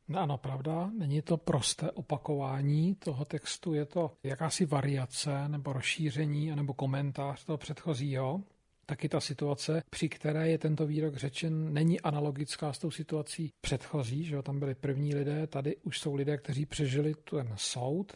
No 0.09 0.21
ano, 0.21 0.39
pravda, 0.39 0.91
není 0.99 1.23
to 1.23 1.37
prosté 1.37 1.91
opakování 1.91 2.95
toho 2.95 3.25
textu, 3.25 3.75
je 3.75 3.85
to 3.87 4.13
jakási 4.23 4.67
variace 4.67 5.49
nebo 5.49 5.73
rozšíření 5.73 6.57
nebo 6.57 6.75
komentář 6.75 7.45
toho 7.45 7.59
předchozího. 7.59 8.43
Taky 8.91 9.09
ta 9.09 9.21
situace, 9.21 9.83
při 9.91 10.09
které 10.09 10.49
je 10.49 10.59
tento 10.59 10.87
výrok 10.87 11.17
řečen, 11.17 11.73
není 11.73 12.01
analogická 12.01 12.73
s 12.73 12.79
tou 12.79 12.91
situací 12.91 13.53
předchozí, 13.61 14.25
že 14.25 14.35
jo? 14.35 14.43
tam 14.43 14.59
byli 14.59 14.75
první 14.75 15.15
lidé, 15.15 15.47
tady 15.47 15.77
už 15.77 16.01
jsou 16.01 16.15
lidé, 16.15 16.37
kteří 16.37 16.67
přežili 16.67 17.15
ten 17.31 17.53
soud, 17.57 18.13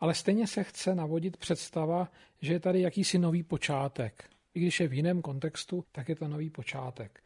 ale 0.00 0.14
stejně 0.14 0.46
se 0.46 0.64
chce 0.64 0.94
navodit 0.94 1.36
představa, 1.36 2.08
že 2.40 2.52
je 2.52 2.60
tady 2.60 2.80
jakýsi 2.80 3.18
nový 3.18 3.42
počátek. 3.42 4.24
I 4.54 4.60
když 4.60 4.80
je 4.80 4.88
v 4.88 4.92
jiném 4.92 5.22
kontextu, 5.22 5.84
tak 5.92 6.08
je 6.08 6.16
to 6.16 6.28
nový 6.28 6.50
počátek. 6.50 7.22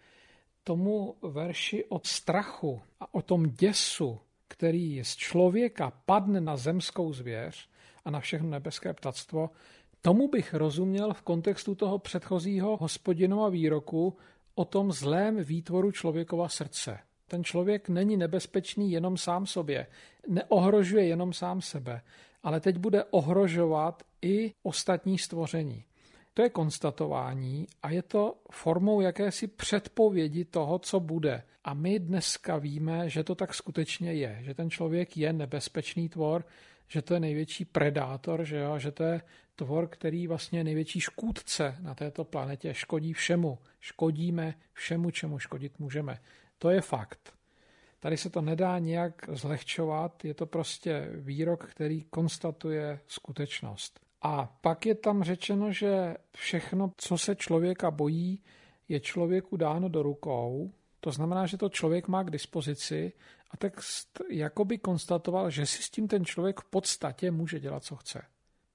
Tomu 0.64 1.16
verši 1.22 1.84
o 1.84 2.00
strachu 2.04 2.82
a 3.00 3.14
o 3.14 3.22
tom 3.22 3.50
děsu, 3.50 4.18
který 4.48 5.04
z 5.04 5.16
člověka 5.16 5.92
padne 6.06 6.40
na 6.40 6.56
zemskou 6.56 7.12
zvěř 7.12 7.68
a 8.04 8.10
na 8.10 8.20
všechno 8.20 8.48
nebeské 8.48 8.92
ptactvo, 8.92 9.50
tomu 10.02 10.28
bych 10.28 10.54
rozuměl 10.54 11.14
v 11.14 11.22
kontextu 11.22 11.74
toho 11.74 11.98
předchozího 11.98 12.76
hospodinova 12.76 13.48
výroku 13.48 14.16
o 14.54 14.64
tom 14.64 14.92
zlém 14.92 15.44
výtvoru 15.44 15.92
člověkova 15.92 16.48
srdce. 16.48 16.98
Ten 17.28 17.44
člověk 17.44 17.88
není 17.88 18.16
nebezpečný 18.16 18.92
jenom 18.92 19.16
sám 19.16 19.46
sobě, 19.46 19.86
neohrožuje 20.28 21.06
jenom 21.06 21.32
sám 21.32 21.62
sebe, 21.62 22.02
ale 22.42 22.60
teď 22.60 22.76
bude 22.76 23.04
ohrožovat 23.04 24.02
i 24.22 24.52
ostatní 24.62 25.18
stvoření. 25.18 25.84
To 26.34 26.42
je 26.42 26.50
konstatování 26.50 27.66
a 27.82 27.90
je 27.90 28.02
to 28.02 28.34
formou 28.50 29.00
jakési 29.00 29.46
předpovědi 29.46 30.44
toho, 30.44 30.78
co 30.78 31.00
bude. 31.00 31.42
A 31.64 31.74
my 31.74 31.98
dneska 31.98 32.56
víme, 32.56 33.10
že 33.10 33.24
to 33.24 33.34
tak 33.34 33.54
skutečně 33.54 34.12
je, 34.12 34.38
že 34.42 34.54
ten 34.54 34.70
člověk 34.70 35.16
je 35.16 35.32
nebezpečný 35.32 36.08
tvor, 36.08 36.44
že 36.88 37.02
to 37.02 37.14
je 37.14 37.20
největší 37.20 37.64
predátor, 37.64 38.44
že, 38.44 38.56
jo? 38.56 38.78
že 38.78 38.92
to 38.92 39.02
je 39.02 39.20
tvor, 39.56 39.88
který 39.88 40.26
vlastně 40.26 40.60
je 40.60 40.64
největší 40.64 41.00
škůdce 41.00 41.76
na 41.80 41.94
této 41.94 42.24
planetě, 42.24 42.74
škodí 42.74 43.12
všemu. 43.12 43.58
Škodíme 43.80 44.54
všemu, 44.72 45.10
čemu 45.10 45.38
škodit 45.38 45.78
můžeme. 45.78 46.18
To 46.58 46.70
je 46.70 46.80
fakt. 46.80 47.32
Tady 48.00 48.16
se 48.16 48.30
to 48.30 48.40
nedá 48.40 48.78
nějak 48.78 49.28
zlehčovat, 49.32 50.24
je 50.24 50.34
to 50.34 50.46
prostě 50.46 51.08
výrok, 51.14 51.64
který 51.64 52.02
konstatuje 52.02 53.00
skutečnost. 53.06 54.00
A 54.22 54.46
pak 54.60 54.86
je 54.86 54.94
tam 54.94 55.22
řečeno, 55.22 55.72
že 55.72 56.16
všechno, 56.36 56.92
co 56.96 57.18
se 57.18 57.36
člověka 57.36 57.90
bojí, 57.90 58.42
je 58.88 59.00
člověku 59.00 59.56
dáno 59.56 59.88
do 59.88 60.02
rukou. 60.02 60.72
To 61.00 61.10
znamená, 61.10 61.46
že 61.46 61.56
to 61.56 61.68
člověk 61.68 62.08
má 62.08 62.22
k 62.22 62.30
dispozici 62.30 63.12
a 63.50 63.56
text 63.56 64.20
jakoby 64.30 64.78
konstatoval, 64.78 65.50
že 65.50 65.66
si 65.66 65.82
s 65.82 65.90
tím 65.90 66.08
ten 66.08 66.24
člověk 66.24 66.60
v 66.60 66.70
podstatě 66.70 67.30
může 67.30 67.60
dělat, 67.60 67.84
co 67.84 67.96
chce. 67.96 68.22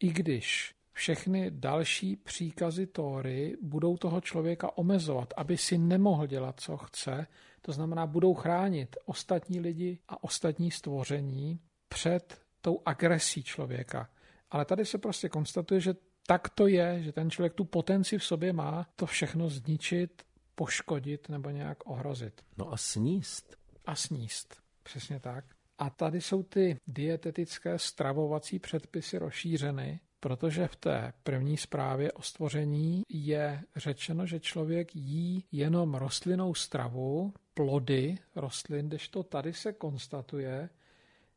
I 0.02 0.14
když 0.14 0.76
všechny 0.94 1.52
další 1.52 2.16
příkazy 2.16 2.88
Tóry 2.88 3.58
budou 3.62 3.98
toho 3.98 4.22
člověka 4.22 4.78
omezovat, 4.78 5.34
aby 5.38 5.58
si 5.58 5.78
nemohl 5.78 6.28
dělat, 6.28 6.60
co 6.60 6.78
chce, 6.78 7.28
to 7.62 7.72
znamená, 7.72 8.08
budou 8.08 8.34
chránit 8.34 8.96
ostatní 9.06 9.60
lidi 9.60 10.00
a 10.08 10.24
ostatní 10.24 10.72
stvoření 10.72 11.60
před 11.90 12.42
tou 12.62 12.82
agresí 12.86 13.44
člověka. 13.44 14.10
Ale 14.52 14.66
tady 14.66 14.86
se 14.86 14.98
prostě 14.98 15.30
konstatuje, 15.30 15.80
že 15.80 15.94
tak 16.28 16.50
to 16.50 16.68
je, 16.68 17.04
že 17.04 17.12
ten 17.12 17.32
člověk 17.32 17.54
tu 17.54 17.66
potenci 17.66 18.18
v 18.18 18.24
sobě 18.24 18.54
má 18.54 18.88
to 18.96 19.06
všechno 19.06 19.50
zničit, 19.50 20.24
poškodit 20.56 21.30
nebo 21.30 21.50
nějak 21.50 21.90
ohrozit. 21.90 22.42
No 22.58 22.74
a 22.74 22.78
sníst. 22.78 23.58
A 23.86 23.96
sníst, 23.96 24.62
přesně 24.84 25.20
tak. 25.20 25.46
A 25.82 25.90
tady 25.90 26.22
jsou 26.22 26.44
ty 26.44 26.78
dietetické 26.88 27.80
stravovací 27.80 28.60
předpisy 28.60 29.18
rozšířeny, 29.18 30.00
protože 30.20 30.68
v 30.68 30.76
té 30.76 31.14
první 31.24 31.58
zprávě 31.58 32.12
o 32.12 32.22
stvoření 32.22 33.04
je 33.10 33.64
řečeno, 33.76 34.26
že 34.26 34.40
člověk 34.40 34.96
jí 34.96 35.46
jenom 35.52 35.94
rostlinnou 35.94 36.54
stravu, 36.54 37.34
plody 37.54 38.18
rostlin, 38.36 38.88
kdežto 38.88 39.24
tady 39.24 39.54
se 39.54 39.74
konstatuje, 39.74 40.70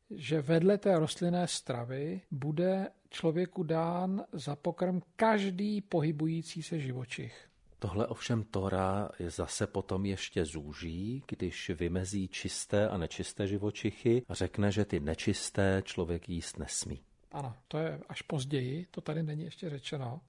že 0.09 0.41
vedle 0.41 0.77
té 0.77 0.99
rostlinné 0.99 1.47
stravy 1.47 2.21
bude 2.31 2.87
člověku 3.09 3.63
dán 3.63 4.25
za 4.31 4.55
pokrm 4.55 5.01
každý 5.15 5.81
pohybující 5.81 6.63
se 6.63 6.79
živočich. 6.79 7.49
Tohle 7.85 8.07
ovšem 8.07 8.43
Tora 8.43 9.09
je 9.19 9.29
zase 9.29 9.67
potom 9.67 10.05
ještě 10.05 10.45
zúží, 10.45 11.23
když 11.27 11.69
vymezí 11.69 12.27
čisté 12.27 12.89
a 12.89 12.97
nečisté 12.97 13.47
živočichy 13.47 14.23
a 14.29 14.33
řekne, 14.33 14.71
že 14.71 14.85
ty 14.85 14.99
nečisté 14.99 15.81
člověk 15.85 16.29
jíst 16.29 16.59
nesmí. 16.59 17.01
Ano, 17.31 17.55
to 17.67 17.77
je 17.77 17.99
až 18.09 18.21
později, 18.21 18.85
to 18.91 19.01
tady 19.01 19.23
není 19.23 19.43
ještě 19.43 19.69
řečeno. 19.69 20.21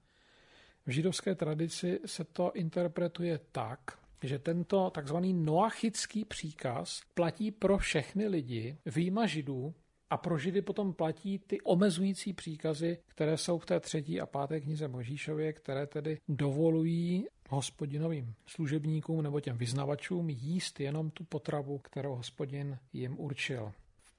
V 0.85 0.89
židovské 0.89 1.35
tradici 1.35 1.99
se 2.05 2.23
to 2.23 2.51
interpretuje 2.53 3.39
tak, 3.51 3.79
že 4.23 4.39
tento 4.39 4.89
takzvaný 4.89 5.33
noachický 5.33 6.25
příkaz 6.25 7.01
platí 7.13 7.51
pro 7.51 7.77
všechny 7.77 8.27
lidi, 8.27 8.77
výjima 8.85 9.25
židů, 9.25 9.73
a 10.09 10.17
pro 10.17 10.37
Židy 10.37 10.61
potom 10.61 10.93
platí 10.93 11.39
ty 11.39 11.61
omezující 11.61 12.33
příkazy, 12.33 12.97
které 13.07 13.37
jsou 13.37 13.59
v 13.59 13.65
té 13.65 13.79
třetí 13.79 14.21
a 14.21 14.25
páté 14.25 14.61
knize 14.61 14.87
Možíšově, 14.87 15.53
které 15.53 15.87
tedy 15.87 16.19
dovolují 16.27 17.25
hospodinovým 17.49 18.33
služebníkům 18.45 19.21
nebo 19.21 19.39
těm 19.39 19.57
vyznavačům 19.57 20.29
jíst 20.29 20.79
jenom 20.79 21.09
tu 21.09 21.23
potravu, 21.23 21.77
kterou 21.77 22.15
hospodin 22.15 22.77
jim 22.93 23.19
určil 23.19 23.73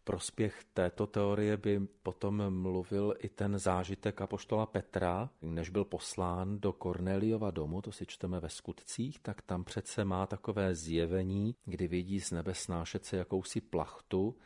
prospěch 0.08 0.64
této 0.74 1.06
teorie 1.06 1.56
by 1.56 1.80
potom 2.02 2.62
mluvil 2.62 3.14
i 3.18 3.28
ten 3.28 3.58
zážitek 3.58 4.20
apoštola 4.20 4.66
Petra, 4.66 5.30
než 5.42 5.70
byl 5.70 5.84
poslán 5.84 6.60
do 6.60 6.72
Korneliova 6.72 7.50
domu, 7.50 7.82
to 7.82 7.92
si 7.92 8.06
čteme 8.06 8.40
ve 8.40 8.48
skutcích, 8.48 9.18
tak 9.18 9.42
tam 9.42 9.64
přece 9.64 10.04
má 10.04 10.26
takové 10.26 10.74
zjevení, 10.74 11.54
kdy 11.64 11.88
vidí 11.88 12.20
z 12.20 12.30
nebe 12.30 12.54
snášet 12.54 13.04
se 13.04 13.16
jakousi 13.16 13.60
plachtu, 13.60 14.36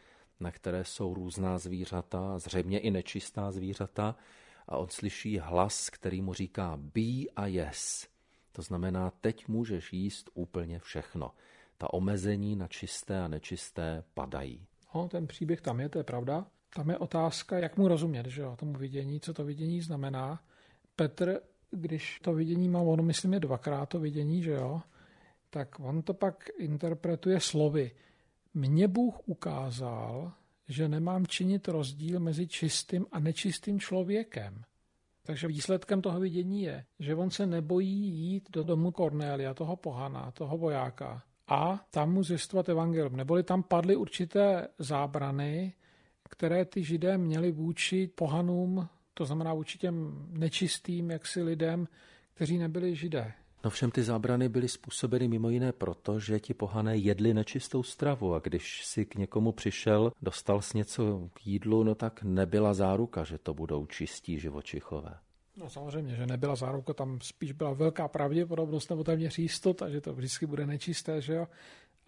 na 0.41 0.51
které 0.51 0.85
jsou 0.85 1.15
různá 1.15 1.59
zvířata, 1.59 2.39
zřejmě 2.39 2.79
i 2.79 2.91
nečistá 2.91 3.53
zvířata, 3.53 4.17
a 4.69 4.77
on 4.77 4.89
slyší 4.89 5.39
hlas, 5.39 5.91
který 5.91 6.23
mu 6.23 6.35
říká 6.35 6.77
bí 6.77 7.31
a 7.31 7.47
jes. 7.47 8.12
To 8.53 8.63
znamená, 8.63 9.13
teď 9.21 9.49
můžeš 9.49 9.93
jíst 9.93 10.31
úplně 10.35 10.79
všechno. 10.79 11.31
Ta 11.79 11.93
omezení 11.93 12.57
na 12.57 12.69
čisté 12.69 13.21
a 13.21 13.29
nečisté 13.29 14.05
padají. 14.15 14.67
No, 14.95 15.09
ten 15.09 15.27
příběh 15.27 15.61
tam 15.61 15.81
je, 15.81 15.89
to 15.89 15.99
je 15.99 16.05
pravda. 16.05 16.47
Tam 16.77 16.91
je 16.91 16.99
otázka, 16.99 17.59
jak 17.59 17.77
mu 17.77 17.89
rozumět, 17.89 18.27
že 18.27 18.43
jo, 18.43 18.57
tomu 18.57 18.73
vidění, 18.73 19.21
co 19.21 19.35
to 19.35 19.45
vidění 19.45 19.81
znamená. 19.81 20.43
Petr, 20.97 21.41
když 21.71 22.21
to 22.23 22.35
vidění 22.35 22.69
má, 22.69 22.81
ono 22.81 23.03
myslím 23.03 23.33
je 23.35 23.41
dvakrát 23.41 23.87
to 23.87 24.01
vidění, 24.01 24.43
že 24.43 24.51
jo, 24.51 24.81
tak 25.51 25.81
on 25.81 26.03
to 26.03 26.15
pak 26.15 26.49
interpretuje 26.59 27.41
slovy. 27.41 27.91
Mně 28.55 28.89
Bůh 28.89 29.29
ukázal, 29.29 30.33
že 30.69 30.89
nemám 30.89 31.27
činit 31.27 31.69
rozdíl 31.69 32.21
mezi 32.21 32.49
čistým 32.49 33.07
a 33.13 33.21
nečistým 33.21 33.81
člověkem. 33.81 34.63
Takže 35.27 35.49
výsledkem 35.49 36.03
toho 36.03 36.21
vidění 36.21 36.63
je, 36.63 36.85
že 36.99 37.15
on 37.15 37.31
se 37.31 37.47
nebojí 37.47 38.09
jít 38.09 38.51
do 38.51 38.63
domu 38.63 38.91
Kornélia, 38.91 39.55
toho 39.55 39.77
pohana, 39.77 40.31
toho 40.31 40.59
vojáka, 40.59 41.23
a 41.49 41.87
tam 41.91 42.13
mu 42.13 42.23
zjistovat 42.23 42.69
evangelium. 42.69 43.17
Neboli 43.17 43.43
tam 43.43 43.63
padly 43.63 43.97
určité 43.97 44.69
zábrany, 44.79 45.73
které 46.31 46.65
ty 46.65 46.85
židé 46.85 47.19
měli 47.19 47.53
vůči 47.53 48.07
pohanům, 48.07 48.89
to 49.15 49.25
znamená 49.25 49.55
vůči 49.55 49.79
těm 49.79 50.27
nečistým 50.31 51.11
jaksi 51.11 51.43
lidem, 51.43 51.89
kteří 52.35 52.59
nebyli 52.59 52.97
židé. 52.97 53.33
No 53.65 53.71
všem 53.71 53.91
ty 53.91 54.03
zábrany 54.03 54.49
byly 54.49 54.69
způsobeny 54.69 55.29
mimo 55.29 55.51
jiné 55.51 55.73
proto, 55.73 56.21
že 56.21 56.41
ti 56.41 56.55
pohané 56.55 56.97
jedli 56.97 57.35
nečistou 57.35 57.83
stravu 57.83 58.35
a 58.35 58.39
když 58.39 58.85
si 58.85 59.07
k 59.07 59.15
někomu 59.15 59.53
přišel, 59.53 60.13
dostal 60.23 60.63
s 60.63 60.73
něco 60.73 61.29
k 61.33 61.47
jídlu, 61.47 61.83
no 61.85 61.95
tak 61.95 62.23
nebyla 62.23 62.75
záruka, 62.75 63.25
že 63.25 63.39
to 63.39 63.55
budou 63.55 63.87
čistí 63.87 64.39
živočichové. 64.39 65.15
No 65.57 65.71
samozřejmě, 65.71 66.17
že 66.17 66.27
nebyla 66.27 66.57
záruka, 66.57 66.95
tam 66.95 67.19
spíš 67.23 67.53
byla 67.53 67.73
velká 67.73 68.09
pravděpodobnost 68.09 68.91
nebo 68.91 69.05
téměř 69.05 69.39
jistota, 69.39 69.91
že 69.91 70.01
to 70.01 70.13
vždycky 70.13 70.47
bude 70.47 70.67
nečisté, 70.67 71.21
že 71.21 71.35
jo. 71.35 71.49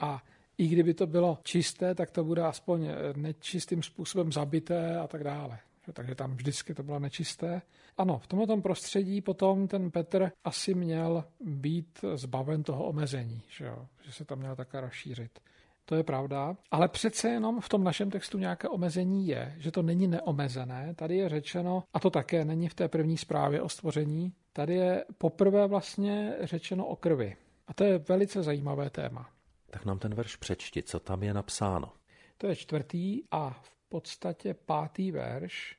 A 0.00 0.22
i 0.58 0.68
kdyby 0.68 0.94
to 0.94 1.06
bylo 1.06 1.38
čisté, 1.42 1.94
tak 1.94 2.10
to 2.10 2.24
bude 2.24 2.42
aspoň 2.42 2.88
nečistým 3.16 3.82
způsobem 3.82 4.32
zabité 4.32 4.98
a 4.98 5.06
tak 5.06 5.24
dále. 5.24 5.58
Takže 5.92 6.14
tam 6.14 6.36
vždycky 6.36 6.74
to 6.74 6.82
bylo 6.82 6.98
nečisté. 6.98 7.62
Ano, 7.98 8.18
v 8.18 8.26
tomto 8.26 8.56
prostředí 8.56 9.20
potom 9.20 9.68
ten 9.68 9.90
Petr 9.90 10.30
asi 10.44 10.74
měl 10.74 11.24
být 11.40 12.04
zbaven 12.14 12.62
toho 12.62 12.84
omezení, 12.84 13.42
že, 13.48 13.64
jo? 13.64 13.86
že 14.02 14.12
se 14.12 14.24
to 14.24 14.36
měl 14.36 14.56
také 14.56 14.80
rozšířit. 14.80 15.38
To 15.86 15.94
je 15.94 16.02
pravda, 16.02 16.56
ale 16.70 16.88
přece 16.88 17.28
jenom 17.28 17.60
v 17.60 17.68
tom 17.68 17.84
našem 17.84 18.10
textu 18.10 18.38
nějaké 18.38 18.68
omezení 18.68 19.26
je, 19.26 19.54
že 19.58 19.70
to 19.70 19.82
není 19.82 20.08
neomezené. 20.08 20.94
Tady 20.94 21.16
je 21.16 21.28
řečeno, 21.28 21.82
a 21.94 22.00
to 22.00 22.10
také 22.10 22.44
není 22.44 22.68
v 22.68 22.74
té 22.74 22.88
první 22.88 23.16
zprávě 23.16 23.62
o 23.62 23.68
stvoření, 23.68 24.32
tady 24.52 24.74
je 24.74 25.04
poprvé 25.18 25.66
vlastně 25.66 26.36
řečeno 26.40 26.86
o 26.86 26.96
krvi. 26.96 27.36
A 27.66 27.74
to 27.74 27.84
je 27.84 27.98
velice 27.98 28.42
zajímavé 28.42 28.90
téma. 28.90 29.30
Tak 29.70 29.84
nám 29.84 29.98
ten 29.98 30.14
verš 30.14 30.36
přečti, 30.36 30.82
co 30.82 31.00
tam 31.00 31.22
je 31.22 31.34
napsáno. 31.34 31.92
To 32.38 32.46
je 32.46 32.56
čtvrtý 32.56 33.22
a 33.30 33.50
v 33.50 33.73
podstatě 33.94 34.54
pátý 34.54 35.10
verš. 35.10 35.76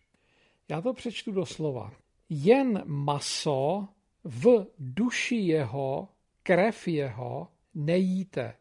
Já 0.70 0.82
to 0.82 0.94
přečtu 0.94 1.32
doslova. 1.32 1.92
Jen 2.30 2.84
maso 2.86 3.88
v 4.24 4.68
duši 4.80 5.36
jeho, 5.36 6.08
krev 6.44 6.88
jeho 6.88 7.48
nejíte, 7.74 8.54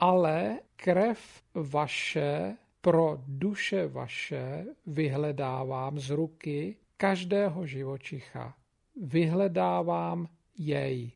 ale 0.00 0.60
krev 0.76 1.42
vaše 1.54 2.56
pro 2.80 3.18
duše 3.26 3.88
vaše 3.88 4.64
vyhledávám 4.86 5.98
z 5.98 6.10
ruky 6.10 6.76
každého 6.96 7.66
živočicha. 7.66 8.54
Vyhledávám 8.96 10.28
jej 10.58 11.12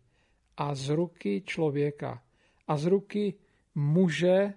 a 0.57 0.75
z 0.75 0.89
ruky 0.89 1.43
člověka 1.47 2.23
a 2.69 2.77
z 2.77 2.85
ruky 2.85 3.35
muže, 3.75 4.55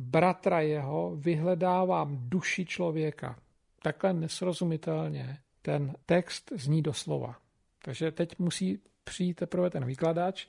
bratra 0.00 0.60
jeho, 0.60 1.16
vyhledávám 1.16 2.18
duši 2.28 2.66
člověka. 2.66 3.38
Takhle 3.82 4.12
nesrozumitelně 4.12 5.38
ten 5.62 5.94
text 6.06 6.52
zní 6.56 6.82
doslova. 6.82 7.36
Takže 7.84 8.12
teď 8.12 8.38
musí 8.38 8.78
přijít 9.04 9.34
teprve 9.34 9.70
ten 9.70 9.84
vykladač 9.84 10.46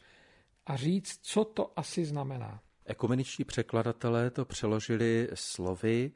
a 0.65 0.75
říct, 0.75 1.19
co 1.21 1.43
to 1.45 1.79
asi 1.79 2.05
znamená. 2.05 2.61
Ekumeničtí 2.85 3.43
překladatelé 3.43 4.29
to 4.29 4.45
přeložili 4.45 5.29
slovy 5.33 6.11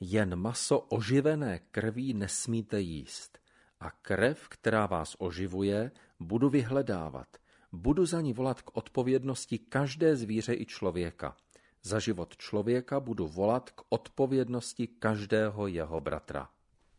jen 0.00 0.36
maso 0.36 0.78
oživené 0.78 1.60
krví 1.70 2.14
nesmíte 2.14 2.80
jíst 2.80 3.38
a 3.80 3.90
krev, 3.90 4.48
která 4.48 4.86
vás 4.86 5.16
oživuje, 5.18 5.90
budu 6.20 6.50
vyhledávat. 6.50 7.28
Budu 7.72 8.06
za 8.06 8.20
ní 8.20 8.32
volat 8.32 8.62
k 8.62 8.76
odpovědnosti 8.76 9.58
každé 9.58 10.16
zvíře 10.16 10.54
i 10.54 10.66
člověka. 10.66 11.36
Za 11.82 11.98
život 11.98 12.36
člověka 12.36 13.00
budu 13.00 13.28
volat 13.28 13.70
k 13.70 13.82
odpovědnosti 13.88 14.86
každého 14.86 15.66
jeho 15.66 16.00
bratra. 16.00 16.48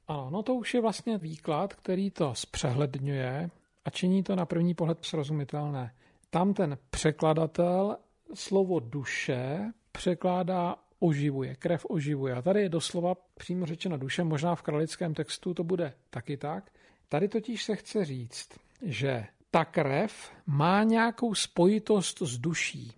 Ano, 0.07 0.29
no 0.29 0.43
to 0.43 0.53
už 0.53 0.73
je 0.73 0.81
vlastně 0.81 1.17
výklad, 1.17 1.73
který 1.73 2.11
to 2.11 2.35
zpřehledňuje 2.35 3.49
a 3.85 3.89
činí 3.89 4.23
to 4.23 4.35
na 4.35 4.45
první 4.45 4.73
pohled 4.73 5.05
srozumitelné. 5.05 5.93
Tam 6.29 6.53
ten 6.53 6.77
překladatel 6.89 7.97
slovo 8.33 8.79
duše 8.79 9.71
překládá 9.91 10.75
oživuje, 10.99 11.55
krev 11.55 11.85
oživuje. 11.89 12.33
A 12.33 12.41
tady 12.41 12.61
je 12.61 12.69
doslova 12.69 13.15
přímo 13.37 13.65
řečeno 13.65 13.97
duše, 13.97 14.23
možná 14.23 14.55
v 14.55 14.61
kralickém 14.61 15.13
textu 15.13 15.53
to 15.53 15.63
bude 15.63 15.93
taky 16.09 16.37
tak. 16.37 16.71
Tady 17.09 17.27
totiž 17.27 17.63
se 17.63 17.75
chce 17.75 18.05
říct, 18.05 18.49
že 18.81 19.25
ta 19.51 19.65
krev 19.65 20.31
má 20.45 20.83
nějakou 20.83 21.35
spojitost 21.35 22.21
s 22.21 22.37
duší, 22.37 22.91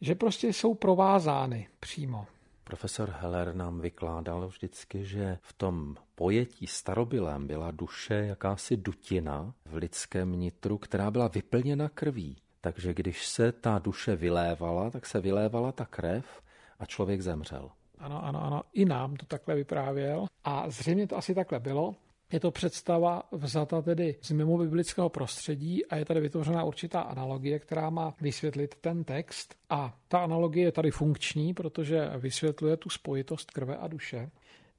že 0.00 0.14
prostě 0.14 0.48
jsou 0.48 0.74
provázány 0.74 1.68
přímo. 1.80 2.26
Profesor 2.64 3.10
Heller 3.20 3.54
nám 3.54 3.80
vykládal 3.80 4.48
vždycky, 4.48 5.04
že 5.04 5.38
v 5.42 5.52
tom 5.52 5.96
pojetí 6.14 6.66
starobylém 6.66 7.46
byla 7.46 7.70
duše 7.70 8.14
jakási 8.14 8.76
dutina 8.76 9.54
v 9.66 9.74
lidském 9.74 10.32
nitru, 10.32 10.78
která 10.78 11.10
byla 11.10 11.28
vyplněna 11.28 11.88
krví. 11.88 12.36
Takže 12.60 12.94
když 12.94 13.26
se 13.26 13.52
ta 13.52 13.78
duše 13.78 14.16
vylévala, 14.16 14.90
tak 14.90 15.06
se 15.06 15.20
vylévala 15.20 15.72
ta 15.72 15.84
krev 15.84 16.42
a 16.78 16.86
člověk 16.86 17.20
zemřel. 17.20 17.70
Ano, 17.98 18.24
ano, 18.24 18.44
ano, 18.44 18.62
i 18.72 18.84
nám 18.84 19.16
to 19.16 19.26
takhle 19.26 19.54
vyprávěl. 19.54 20.26
A 20.44 20.70
zřejmě 20.70 21.06
to 21.06 21.16
asi 21.16 21.34
takhle 21.34 21.60
bylo. 21.60 21.94
Je 22.34 22.40
to 22.40 22.50
představa 22.50 23.22
vzata 23.32 23.82
tedy 23.82 24.16
z 24.22 24.30
mimo 24.30 24.58
biblického 24.58 25.08
prostředí 25.08 25.86
a 25.86 25.96
je 25.96 26.04
tady 26.04 26.20
vytvořena 26.20 26.64
určitá 26.64 27.00
analogie, 27.00 27.58
která 27.58 27.90
má 27.90 28.14
vysvětlit 28.20 28.74
ten 28.80 29.04
text. 29.04 29.54
A 29.70 29.98
ta 30.08 30.18
analogie 30.18 30.66
je 30.66 30.72
tady 30.72 30.90
funkční, 30.90 31.54
protože 31.54 32.10
vysvětluje 32.18 32.76
tu 32.76 32.88
spojitost 32.88 33.50
krve 33.50 33.76
a 33.76 33.88
duše. 33.88 34.30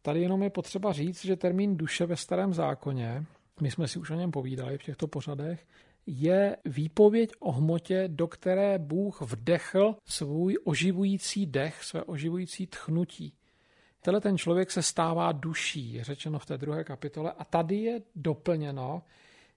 Tady 0.02 0.22
jenom 0.22 0.44
je 0.44 0.50
potřeba 0.50 0.94
říct, 0.94 1.26
že 1.26 1.36
termín 1.36 1.78
duše 1.78 2.06
ve 2.06 2.16
starém 2.16 2.54
zákoně, 2.54 3.26
my 3.62 3.72
jsme 3.72 3.88
si 3.88 4.00
už 4.00 4.10
o 4.10 4.16
něm 4.16 4.32
povídali 4.32 4.78
v 4.78 4.84
těchto 4.84 5.08
pořadech, 5.08 5.66
je 6.06 6.58
výpověď 6.66 7.32
o 7.40 7.52
hmotě, 7.52 8.04
do 8.08 8.28
které 8.28 8.80
Bůh 8.80 9.22
vdechl 9.22 9.96
svůj 10.06 10.58
oživující 10.64 11.46
dech, 11.46 11.84
své 11.84 12.04
oživující 12.04 12.68
tchnutí. 12.68 13.34
Tenhle 14.06 14.22
ten 14.22 14.38
člověk 14.38 14.72
se 14.72 14.84
stává 14.84 15.32
duší, 15.32 16.04
řečeno 16.04 16.40
v 16.40 16.46
té 16.46 16.58
druhé 16.58 16.84
kapitole, 16.84 17.32
a 17.38 17.46
tady 17.46 17.76
je 17.76 18.02
doplněno, 18.16 19.04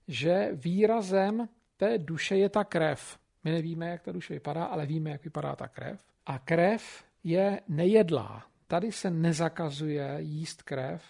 že 0.07 0.49
výrazem 0.53 1.49
té 1.77 1.97
duše 1.97 2.37
je 2.37 2.49
ta 2.49 2.63
krev. 2.63 3.19
My 3.43 3.51
nevíme, 3.51 3.89
jak 3.89 4.01
ta 4.01 4.11
duše 4.11 4.33
vypadá, 4.33 4.65
ale 4.65 4.85
víme, 4.85 5.09
jak 5.09 5.23
vypadá 5.23 5.55
ta 5.55 5.67
krev. 5.67 5.99
A 6.25 6.39
krev 6.39 7.03
je 7.23 7.61
nejedlá. 7.67 8.45
Tady 8.67 8.91
se 8.91 9.11
nezakazuje 9.11 10.17
jíst 10.19 10.61
krev, 10.61 11.03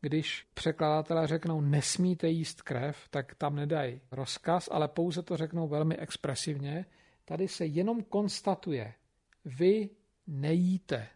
když 0.00 0.46
překladatelé 0.54 1.26
řeknou 1.26 1.60
nesmíte 1.60 2.28
jíst 2.28 2.62
krev, 2.62 3.08
tak 3.10 3.34
tam 3.34 3.56
nedají 3.56 4.00
rozkaz, 4.12 4.68
ale 4.72 4.88
pouze 4.88 5.22
to 5.22 5.36
řeknou 5.36 5.68
velmi 5.68 5.96
expresivně. 5.96 6.86
Tady 7.24 7.48
se 7.48 7.66
jenom 7.66 8.02
konstatuje, 8.02 8.94
vy 9.44 9.90
nejíte. 10.26 11.06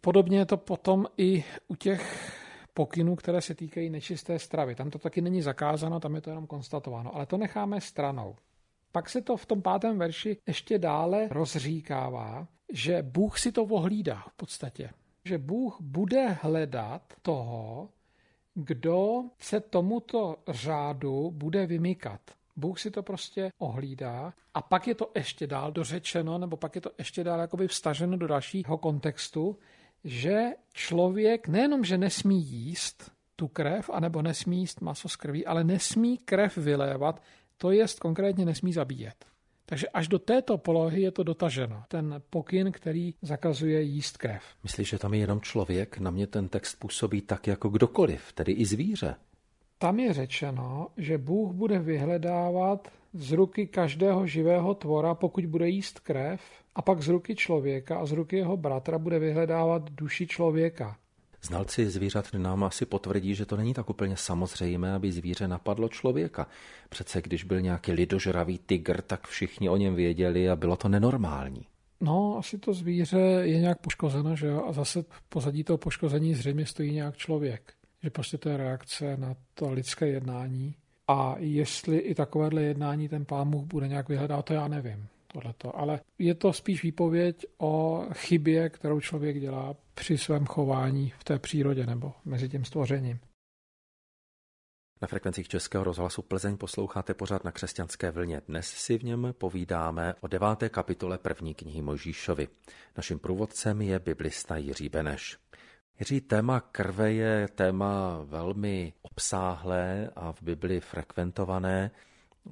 Podobně 0.00 0.38
je 0.38 0.46
to 0.46 0.56
potom 0.56 1.06
i 1.16 1.44
u 1.68 1.74
těch 1.74 2.32
pokynů, 2.74 3.16
které 3.16 3.40
se 3.40 3.54
týkají 3.54 3.90
nečisté 3.90 4.38
stravy. 4.38 4.74
Tam 4.74 4.90
to 4.90 4.98
taky 4.98 5.20
není 5.20 5.42
zakázáno, 5.42 6.00
tam 6.00 6.14
je 6.14 6.20
to 6.20 6.30
jenom 6.30 6.46
konstatováno, 6.46 7.14
ale 7.14 7.26
to 7.26 7.36
necháme 7.36 7.80
stranou. 7.80 8.36
Pak 8.92 9.08
se 9.08 9.22
to 9.22 9.36
v 9.36 9.46
tom 9.46 9.62
pátém 9.62 9.98
verši 9.98 10.36
ještě 10.46 10.78
dále 10.78 11.28
rozříkává, 11.30 12.48
že 12.72 13.02
Bůh 13.02 13.38
si 13.38 13.52
to 13.52 13.64
ohlídá 13.64 14.24
v 14.28 14.36
podstatě. 14.36 14.90
Že 15.24 15.38
Bůh 15.38 15.76
bude 15.80 16.28
hledat 16.28 17.02
toho, 17.22 17.88
kdo 18.54 19.22
se 19.38 19.60
tomuto 19.60 20.36
řádu 20.48 21.30
bude 21.30 21.66
vymykat. 21.66 22.20
Bůh 22.56 22.80
si 22.80 22.90
to 22.90 23.02
prostě 23.02 23.50
ohlídá 23.58 24.32
a 24.54 24.62
pak 24.62 24.86
je 24.86 24.94
to 24.94 25.10
ještě 25.14 25.46
dál 25.46 25.72
dořečeno, 25.72 26.38
nebo 26.38 26.56
pak 26.56 26.74
je 26.74 26.80
to 26.80 26.90
ještě 26.98 27.24
dál 27.24 27.40
jakoby 27.40 27.68
vstaženo 27.68 28.16
do 28.16 28.26
dalšího 28.26 28.78
kontextu, 28.78 29.58
že 30.06 30.44
člověk 30.72 31.48
nejenom, 31.48 31.84
že 31.84 31.98
nesmí 31.98 32.42
jíst 32.42 33.12
tu 33.36 33.48
krev, 33.48 33.90
anebo 33.92 34.22
nesmí 34.22 34.58
jíst 34.58 34.80
maso 34.80 35.08
z 35.08 35.16
krví, 35.16 35.46
ale 35.46 35.64
nesmí 35.64 36.18
krev 36.18 36.56
vylévat, 36.56 37.22
to 37.56 37.70
jest 37.70 38.00
konkrétně 38.00 38.44
nesmí 38.44 38.72
zabíjet. 38.72 39.24
Takže 39.66 39.88
až 39.88 40.08
do 40.08 40.18
této 40.18 40.58
polohy 40.58 41.02
je 41.02 41.10
to 41.10 41.22
dotaženo. 41.22 41.82
Ten 41.88 42.22
pokyn, 42.30 42.72
který 42.72 43.14
zakazuje 43.22 43.82
jíst 43.82 44.16
krev. 44.16 44.42
Myslíš, 44.62 44.88
že 44.88 44.98
tam 44.98 45.14
je 45.14 45.20
jenom 45.20 45.40
člověk? 45.40 45.98
Na 45.98 46.10
mě 46.10 46.26
ten 46.26 46.48
text 46.48 46.74
působí 46.74 47.20
tak 47.20 47.46
jako 47.46 47.68
kdokoliv, 47.68 48.32
tedy 48.32 48.52
i 48.52 48.64
zvíře. 48.64 49.14
Tam 49.78 50.00
je 50.00 50.12
řečeno, 50.12 50.88
že 50.96 51.18
Bůh 51.18 51.52
bude 51.52 51.78
vyhledávat 51.78 52.88
z 53.12 53.32
ruky 53.32 53.66
každého 53.66 54.26
živého 54.26 54.74
tvora, 54.74 55.14
pokud 55.14 55.46
bude 55.46 55.68
jíst 55.68 56.00
krev, 56.00 56.40
a 56.76 56.82
pak 56.82 57.02
z 57.02 57.08
ruky 57.08 57.34
člověka 57.34 57.98
a 57.98 58.06
z 58.06 58.12
ruky 58.12 58.36
jeho 58.36 58.56
bratra 58.56 58.98
bude 58.98 59.18
vyhledávat 59.18 59.90
duši 59.90 60.26
člověka. 60.26 60.96
Znalci 61.42 61.90
zvířat 61.90 62.34
nám 62.34 62.64
asi 62.64 62.86
potvrdí, 62.86 63.34
že 63.34 63.46
to 63.46 63.56
není 63.56 63.74
tak 63.74 63.90
úplně 63.90 64.16
samozřejmé, 64.16 64.94
aby 64.94 65.12
zvíře 65.12 65.48
napadlo 65.48 65.88
člověka. 65.88 66.46
Přece 66.88 67.22
když 67.22 67.44
byl 67.44 67.60
nějaký 67.60 67.92
lidožravý 67.92 68.58
tygr, 68.58 69.02
tak 69.02 69.26
všichni 69.26 69.68
o 69.68 69.76
něm 69.76 69.94
věděli 69.94 70.50
a 70.50 70.56
bylo 70.56 70.76
to 70.76 70.88
nenormální. 70.88 71.66
No, 72.00 72.36
asi 72.38 72.58
to 72.58 72.74
zvíře 72.74 73.20
je 73.42 73.60
nějak 73.60 73.80
poškozeno, 73.80 74.36
že 74.36 74.46
jo? 74.46 74.64
A 74.68 74.72
zase 74.72 75.02
v 75.02 75.22
pozadí 75.28 75.64
toho 75.64 75.78
poškození 75.78 76.34
zřejmě 76.34 76.66
stojí 76.66 76.92
nějak 76.92 77.16
člověk. 77.16 77.72
Že 78.02 78.10
prostě 78.10 78.38
to 78.38 78.48
je 78.48 78.56
reakce 78.56 79.16
na 79.16 79.34
to 79.54 79.72
lidské 79.72 80.06
jednání. 80.06 80.74
A 81.08 81.34
jestli 81.38 81.98
i 81.98 82.14
takovéhle 82.14 82.62
jednání 82.62 83.08
ten 83.08 83.24
pán 83.24 83.50
Bůh 83.50 83.64
bude 83.64 83.88
nějak 83.88 84.08
vyhledat, 84.08 84.44
to 84.44 84.54
já 84.54 84.68
nevím 84.68 85.08
tohleto. 85.40 85.78
Ale 85.78 86.00
je 86.18 86.34
to 86.34 86.52
spíš 86.52 86.82
výpověď 86.82 87.46
o 87.58 88.04
chybě, 88.12 88.68
kterou 88.68 89.00
člověk 89.00 89.40
dělá 89.40 89.76
při 89.94 90.18
svém 90.18 90.46
chování 90.46 91.12
v 91.18 91.24
té 91.24 91.38
přírodě 91.38 91.86
nebo 91.86 92.12
mezi 92.24 92.48
tím 92.48 92.64
stvořením. 92.64 93.18
Na 95.02 95.08
frekvencích 95.08 95.48
Českého 95.48 95.84
rozhlasu 95.84 96.22
Plzeň 96.22 96.56
posloucháte 96.56 97.14
pořád 97.14 97.44
na 97.44 97.52
křesťanské 97.52 98.10
vlně. 98.10 98.42
Dnes 98.48 98.66
si 98.66 98.98
v 98.98 99.04
něm 99.04 99.34
povídáme 99.38 100.14
o 100.20 100.28
deváté 100.28 100.68
kapitole 100.68 101.18
první 101.18 101.54
knihy 101.54 101.82
Mojžíšovi. 101.82 102.48
Naším 102.96 103.18
průvodcem 103.18 103.82
je 103.82 103.98
biblista 103.98 104.56
Jiří 104.56 104.88
Beneš. 104.88 105.38
Jiří, 105.98 106.20
téma 106.20 106.60
krve 106.60 107.12
je 107.12 107.48
téma 107.48 108.20
velmi 108.24 108.92
obsáhlé 109.02 110.10
a 110.16 110.32
v 110.32 110.42
Bibli 110.42 110.80
frekventované. 110.80 111.90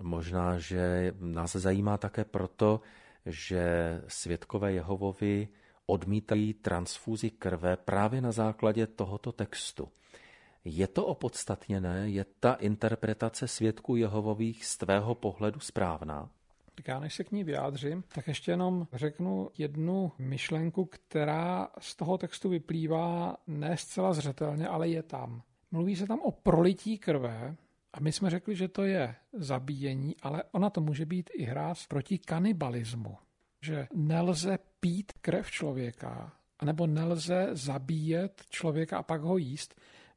Možná, 0.02 0.59
že 0.59 1.12
nás 1.20 1.57
zajímá 1.57 1.98
také 1.98 2.24
proto, 2.24 2.80
že 3.26 3.64
světkové 4.09 4.72
Jehovovi 4.72 5.48
odmítají 5.87 6.54
transfúzi 6.54 7.30
krve 7.30 7.76
právě 7.76 8.20
na 8.20 8.33
základě 8.33 8.87
tohoto 8.87 9.33
textu. 9.33 9.88
Je 10.64 10.87
to 10.87 11.07
opodstatněné? 11.07 12.11
Je 12.11 12.24
ta 12.40 12.54
interpretace 12.54 13.48
svědků 13.48 13.96
Jehovových 13.96 14.64
z 14.64 14.76
tvého 14.76 15.14
pohledu 15.14 15.61
správná? 15.61 16.30
Tak 16.74 16.88
já 16.88 17.00
než 17.00 17.14
se 17.14 17.24
k 17.24 17.33
ní 17.33 17.44
vyjádřím, 17.44 18.04
tak 18.14 18.28
ještě 18.28 18.50
jenom 18.50 18.87
řeknu 18.92 19.50
jednu 19.59 20.12
myšlenku, 20.18 20.85
která 20.85 21.68
z 21.78 21.96
toho 21.96 22.18
textu 22.18 22.48
vyplývá 22.48 23.37
ne 23.46 23.76
zcela 23.76 24.12
zřetelně, 24.12 24.68
ale 24.68 24.88
je 24.88 25.02
tam. 25.02 25.42
Mluví 25.70 25.96
se 25.96 26.07
tam 26.07 26.20
o 26.20 26.30
prolití 26.30 26.98
krve 26.98 27.57
a 27.94 28.00
my 28.00 28.12
jsme 28.12 28.30
řekli, 28.30 28.57
že 28.57 28.68
to 28.68 28.83
je 28.83 29.14
zabíjení, 29.33 30.16
ale 30.22 30.42
ona 30.52 30.70
to 30.70 30.80
může 30.80 31.07
být 31.07 31.30
i 31.35 31.44
hráz 31.44 31.87
proti 31.87 32.18
kanibalismu. 32.18 33.16
Že 33.62 33.88
nelze 33.94 34.59
pít 34.80 35.12
krev 35.20 35.50
člověka, 35.50 36.33
anebo 36.59 36.87
nelze 36.87 37.48
zabíjet 37.52 38.42
člověka 38.50 38.98
a 38.98 39.02
pak 39.02 39.20
ho 39.20 39.37
jíst, 39.37 39.74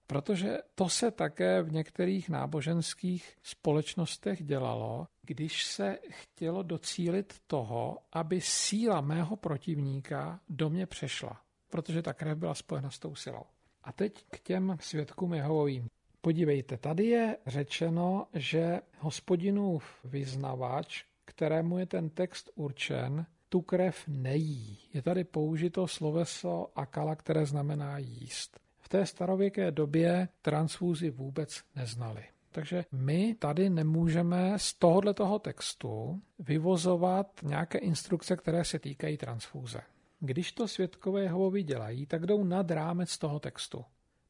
Protože 0.08 0.58
to 0.76 0.90
se 0.90 1.12
také 1.12 1.62
v 1.62 1.72
některých 1.72 2.30
náboženských 2.30 3.38
společnostech 3.44 4.44
dělalo, 4.44 5.08
když 5.22 5.66
se 5.66 5.98
chtělo 6.10 6.64
docílit 6.64 7.34
toho, 7.48 7.98
aby 8.14 8.42
síla 8.42 9.02
mého 9.02 9.36
protivníka 9.36 10.40
do 10.50 10.70
mě 10.70 10.86
přešla, 10.86 11.42
protože 11.70 12.02
ta 12.02 12.14
krev 12.14 12.38
byla 12.38 12.54
spojena 12.54 12.92
s 12.92 13.00
tou 13.00 13.16
silou. 13.16 13.44
A 13.84 13.92
teď 13.92 14.26
k 14.30 14.40
těm 14.40 14.78
svědkům 14.80 15.34
Jehovovým. 15.34 15.90
Podívejte, 16.22 16.78
tady 16.78 17.06
je 17.06 17.38
řečeno, 17.48 18.28
že 18.34 18.82
hospodinův 18.98 19.84
vyznavač, 20.04 21.04
kterému 21.26 21.78
je 21.78 21.86
ten 21.86 22.10
text 22.10 22.50
určen, 22.56 23.26
tu 23.50 23.62
krev 23.62 24.04
nejí. 24.08 24.80
Je 24.94 25.02
tady 25.02 25.24
použito 25.24 25.88
sloveso 25.88 26.68
akala, 26.76 27.16
které 27.16 27.46
znamená 27.46 27.98
jíst. 27.98 28.60
V 28.80 28.90
té 28.90 29.06
starověké 29.06 29.72
době 29.72 30.30
transfúzi 30.42 31.10
vůbec 31.10 31.62
neznali. 31.76 32.24
Takže 32.52 32.86
my 32.92 33.36
tady 33.36 33.70
nemůžeme 33.70 34.54
z 34.60 34.74
tohoto 34.74 35.40
textu 35.40 36.22
vyvozovat 36.40 37.28
nějaké 37.44 37.78
instrukce, 37.78 38.36
které 38.36 38.66
se 38.66 38.80
týkají 38.80 39.18
transfúze. 39.18 39.82
Když 40.20 40.52
to 40.52 40.68
světkové 40.68 41.22
Jehovovi 41.22 41.64
dělají, 41.64 42.06
tak 42.06 42.26
jdou 42.26 42.44
nad 42.44 42.72
rámec 42.72 43.18
toho 43.18 43.40
textu. 43.40 43.86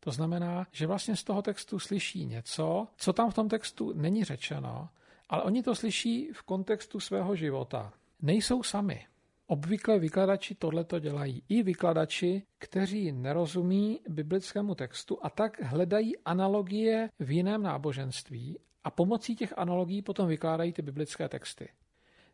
To 0.07 0.11
znamená, 0.11 0.67
že 0.71 0.87
vlastně 0.87 1.15
z 1.15 1.23
toho 1.23 1.41
textu 1.41 1.79
slyší 1.79 2.25
něco, 2.25 2.87
co 2.97 3.13
tam 3.13 3.31
v 3.31 3.33
tom 3.33 3.49
textu 3.49 3.93
není 3.93 4.23
řečeno, 4.23 4.89
ale 5.29 5.43
oni 5.43 5.63
to 5.63 5.75
slyší 5.75 6.29
v 6.33 6.41
kontextu 6.41 6.99
svého 6.99 7.35
života. 7.35 7.93
Nejsou 8.21 8.63
sami. 8.63 9.05
Obvykle 9.47 9.99
vykladači 9.99 10.55
tohleto 10.55 10.99
dělají. 10.99 11.43
I 11.49 11.63
vykladači, 11.63 12.43
kteří 12.59 13.11
nerozumí 13.11 13.99
biblickému 14.09 14.75
textu 14.75 15.17
a 15.21 15.29
tak 15.29 15.61
hledají 15.61 16.17
analogie 16.17 17.09
v 17.19 17.31
jiném 17.31 17.63
náboženství 17.63 18.59
a 18.83 18.91
pomocí 18.91 19.35
těch 19.35 19.57
analogií 19.57 20.01
potom 20.01 20.27
vykládají 20.27 20.73
ty 20.73 20.81
biblické 20.81 21.29
texty. 21.29 21.69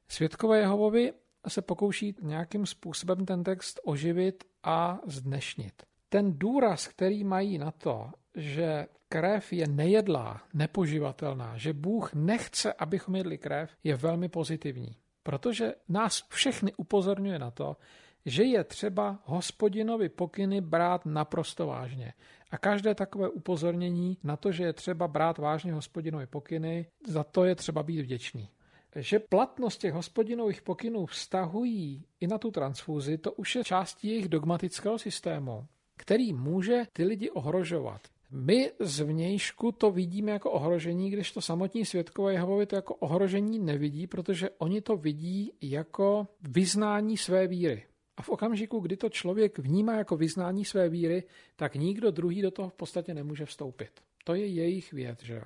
Světkové 0.08 0.60
Jehovovi 0.60 1.14
se 1.48 1.62
pokouší 1.62 2.16
nějakým 2.22 2.66
způsobem 2.66 3.26
ten 3.26 3.44
text 3.44 3.80
oživit 3.84 4.44
a 4.64 5.00
zdnešnit. 5.06 5.93
Ten 6.14 6.40
důraz, 6.40 6.88
který 6.88 7.24
mají 7.24 7.58
na 7.58 7.72
to, 7.72 8.12
že 8.36 8.88
krev 9.10 9.54
je 9.54 9.68
nejedlá, 9.68 10.42
nepoživatelná, 10.54 11.58
že 11.58 11.74
Bůh 11.74 12.14
nechce, 12.14 12.74
abychom 12.74 13.16
jedli 13.16 13.38
krev, 13.38 13.72
je 13.84 13.96
velmi 13.96 14.30
pozitivní 14.30 14.96
protože 15.24 15.74
nás 15.90 16.24
všechny 16.30 16.74
upozorňuje 16.78 17.40
na 17.40 17.52
to, 17.52 17.78
že 18.26 18.44
je 18.44 18.64
třeba 18.64 19.20
hospodinovi 19.24 20.10
pokyny 20.10 20.62
brát 20.62 21.06
naprosto 21.06 21.68
vážně. 21.68 22.14
A 22.52 22.58
každé 22.58 22.96
takové 22.96 23.30
upozornění 23.30 24.18
na 24.24 24.38
to, 24.38 24.52
že 24.52 24.64
je 24.64 24.74
třeba 24.74 25.08
brát 25.08 25.38
vážně 25.38 25.74
hospodinovi 25.74 26.28
pokyny, 26.28 26.88
za 27.08 27.24
to 27.24 27.46
je 27.46 27.56
třeba 27.56 27.84
být 27.84 28.02
vděčný. 28.02 28.50
Že 28.96 29.20
platnost 29.20 29.78
těch 29.78 29.94
hospodinových 29.94 30.62
pokynů 30.62 31.06
vztahují 31.06 32.06
i 32.20 32.28
na 32.28 32.38
tu 32.38 32.52
transfuzi, 32.52 33.18
to 33.18 33.32
už 33.32 33.56
je 33.56 33.64
částí 33.64 34.08
jejich 34.08 34.30
dogmatického 34.30 35.00
systému, 35.00 35.68
který 35.98 36.34
může 36.34 36.84
ty 36.94 37.04
lidi 37.04 37.30
ohrožovat. 37.30 38.02
My 38.32 38.72
zvnějšku 38.80 39.72
to 39.72 39.92
vidíme 39.92 40.32
jako 40.32 40.52
ohrožení, 40.52 41.10
když 41.10 41.32
to 41.32 41.42
samotní 41.42 41.86
světkové 41.86 42.34
Jehovovi 42.34 42.66
to 42.66 42.76
jako 42.76 42.96
ohrožení 42.96 43.60
nevidí, 43.60 44.08
protože 44.08 44.50
oni 44.58 44.82
to 44.82 44.98
vidí 44.98 45.52
jako 45.62 46.28
vyznání 46.42 47.18
své 47.18 47.48
víry. 47.48 47.84
A 48.18 48.22
v 48.22 48.30
okamžiku, 48.30 48.80
kdy 48.80 48.98
to 48.98 49.10
člověk 49.10 49.60
vnímá 49.60 49.96
jako 49.96 50.18
vyznání 50.18 50.66
své 50.66 50.90
víry, 50.90 51.24
tak 51.56 51.76
nikdo 51.76 52.12
druhý 52.12 52.42
do 52.42 52.52
toho 52.52 52.70
v 52.70 52.74
podstatě 52.74 53.14
nemůže 53.14 53.46
vstoupit. 53.46 53.90
To 54.24 54.36
je 54.36 54.46
jejich 54.48 54.94
věc, 54.94 55.24
že 55.24 55.34
jo. 55.34 55.44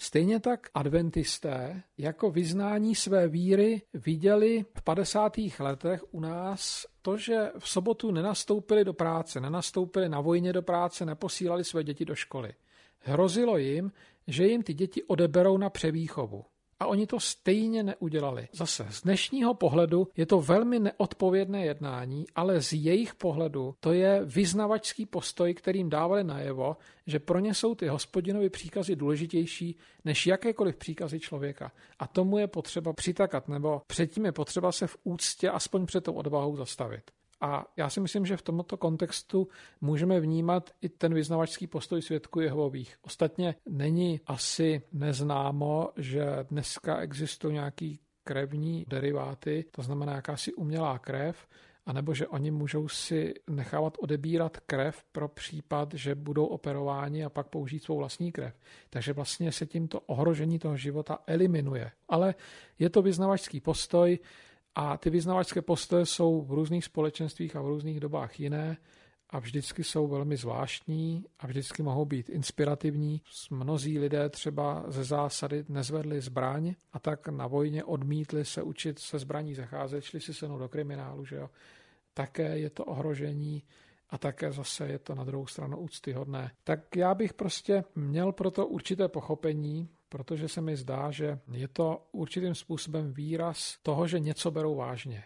Stejně 0.00 0.40
tak 0.40 0.68
adventisté 0.74 1.82
jako 1.98 2.30
vyznání 2.30 2.94
své 2.94 3.28
víry 3.28 3.82
viděli 3.94 4.64
v 4.74 4.82
50. 4.82 5.32
letech 5.58 6.14
u 6.14 6.20
nás 6.20 6.86
to, 7.02 7.16
že 7.16 7.50
v 7.58 7.68
sobotu 7.68 8.10
nenastoupili 8.10 8.84
do 8.84 8.92
práce, 8.92 9.40
nenastoupili 9.40 10.08
na 10.08 10.20
vojně 10.20 10.52
do 10.52 10.62
práce, 10.62 11.06
neposílali 11.06 11.64
své 11.64 11.84
děti 11.84 12.04
do 12.04 12.14
školy. 12.14 12.52
Hrozilo 12.98 13.56
jim, 13.56 13.92
že 14.26 14.46
jim 14.46 14.62
ty 14.62 14.74
děti 14.74 15.02
odeberou 15.02 15.58
na 15.58 15.70
převýchovu. 15.70 16.44
A 16.80 16.86
oni 16.86 17.06
to 17.06 17.20
stejně 17.20 17.82
neudělali. 17.82 18.48
Zase 18.52 18.86
z 18.90 19.02
dnešního 19.02 19.54
pohledu 19.54 20.08
je 20.16 20.26
to 20.26 20.40
velmi 20.40 20.78
neodpovědné 20.78 21.64
jednání, 21.64 22.24
ale 22.34 22.62
z 22.62 22.72
jejich 22.72 23.14
pohledu 23.14 23.74
to 23.80 23.92
je 23.92 24.20
vyznavačský 24.24 25.06
postoj, 25.06 25.54
kterým 25.54 25.90
dávali 25.90 26.24
najevo, 26.24 26.76
že 27.06 27.18
pro 27.18 27.38
ně 27.38 27.54
jsou 27.54 27.74
ty 27.74 27.88
hospodinovy 27.88 28.50
příkazy 28.50 28.96
důležitější 28.96 29.76
než 30.04 30.26
jakékoliv 30.26 30.76
příkazy 30.76 31.20
člověka. 31.20 31.72
A 31.98 32.06
tomu 32.06 32.38
je 32.38 32.46
potřeba 32.46 32.92
přitakat, 32.92 33.48
nebo 33.48 33.82
předtím 33.86 34.24
je 34.24 34.32
potřeba 34.32 34.72
se 34.72 34.86
v 34.86 34.96
úctě 35.04 35.50
aspoň 35.50 35.86
před 35.86 36.04
tou 36.04 36.12
odvahou 36.12 36.56
zastavit. 36.56 37.10
A 37.40 37.66
já 37.76 37.90
si 37.90 38.00
myslím, 38.00 38.26
že 38.26 38.36
v 38.36 38.42
tomto 38.42 38.76
kontextu 38.76 39.48
můžeme 39.80 40.20
vnímat 40.20 40.70
i 40.80 40.88
ten 40.88 41.14
vyznavačský 41.14 41.66
postoj 41.66 42.02
svědků 42.02 42.40
Jehovových. 42.40 42.96
Ostatně 43.02 43.54
není 43.68 44.20
asi 44.26 44.82
neznámo, 44.92 45.90
že 45.96 46.26
dneska 46.50 46.96
existují 46.96 47.54
nějaký 47.54 48.00
krevní 48.24 48.84
deriváty, 48.88 49.64
to 49.70 49.82
znamená 49.82 50.14
jakási 50.14 50.52
umělá 50.52 50.98
krev, 50.98 51.48
anebo 51.86 52.14
že 52.14 52.26
oni 52.26 52.50
můžou 52.50 52.88
si 52.88 53.34
nechávat 53.50 53.96
odebírat 53.98 54.56
krev 54.56 55.04
pro 55.12 55.28
případ, 55.28 55.94
že 55.94 56.14
budou 56.14 56.46
operováni 56.46 57.24
a 57.24 57.30
pak 57.30 57.48
použít 57.48 57.82
svou 57.82 57.96
vlastní 57.96 58.32
krev. 58.32 58.54
Takže 58.90 59.12
vlastně 59.12 59.52
se 59.52 59.66
tímto 59.66 60.00
ohrožení 60.00 60.58
toho 60.58 60.76
života 60.76 61.18
eliminuje. 61.26 61.90
Ale 62.08 62.34
je 62.78 62.90
to 62.90 63.02
vyznavačský 63.02 63.60
postoj, 63.60 64.18
a 64.74 64.96
ty 64.96 65.10
vyznavačské 65.10 65.62
postoje 65.62 66.06
jsou 66.06 66.42
v 66.42 66.52
různých 66.52 66.84
společenstvích 66.84 67.56
a 67.56 67.62
v 67.62 67.66
různých 67.66 68.00
dobách 68.00 68.40
jiné 68.40 68.76
a 69.30 69.38
vždycky 69.38 69.84
jsou 69.84 70.06
velmi 70.06 70.36
zvláštní 70.36 71.24
a 71.38 71.46
vždycky 71.46 71.82
mohou 71.82 72.04
být 72.04 72.28
inspirativní. 72.28 73.22
Mnozí 73.50 73.98
lidé 73.98 74.28
třeba 74.28 74.84
ze 74.88 75.04
zásady 75.04 75.64
nezvedli 75.68 76.20
zbraň 76.20 76.74
a 76.92 76.98
tak 76.98 77.28
na 77.28 77.46
vojně 77.46 77.84
odmítli 77.84 78.44
se 78.44 78.62
učit 78.62 78.98
se 78.98 79.18
zbraní 79.18 79.54
zacházet, 79.54 80.04
šli 80.04 80.20
si 80.20 80.34
se 80.34 80.48
do 80.48 80.68
kriminálu, 80.68 81.24
že 81.24 81.36
jo. 81.36 81.50
Také 82.14 82.58
je 82.58 82.70
to 82.70 82.84
ohrožení 82.84 83.62
a 84.10 84.18
také 84.18 84.52
zase 84.52 84.86
je 84.86 84.98
to 84.98 85.14
na 85.14 85.24
druhou 85.24 85.46
stranu 85.46 85.78
úctyhodné. 85.78 86.50
Tak 86.64 86.96
já 86.96 87.14
bych 87.14 87.34
prostě 87.34 87.84
měl 87.94 88.32
proto 88.32 88.66
určité 88.66 89.08
pochopení, 89.08 89.88
protože 90.08 90.48
se 90.48 90.60
mi 90.60 90.76
zdá, 90.76 91.10
že 91.10 91.38
je 91.52 91.68
to 91.68 92.06
určitým 92.12 92.54
způsobem 92.54 93.12
výraz 93.12 93.78
toho, 93.82 94.06
že 94.06 94.20
něco 94.20 94.50
berou 94.50 94.74
vážně. 94.74 95.24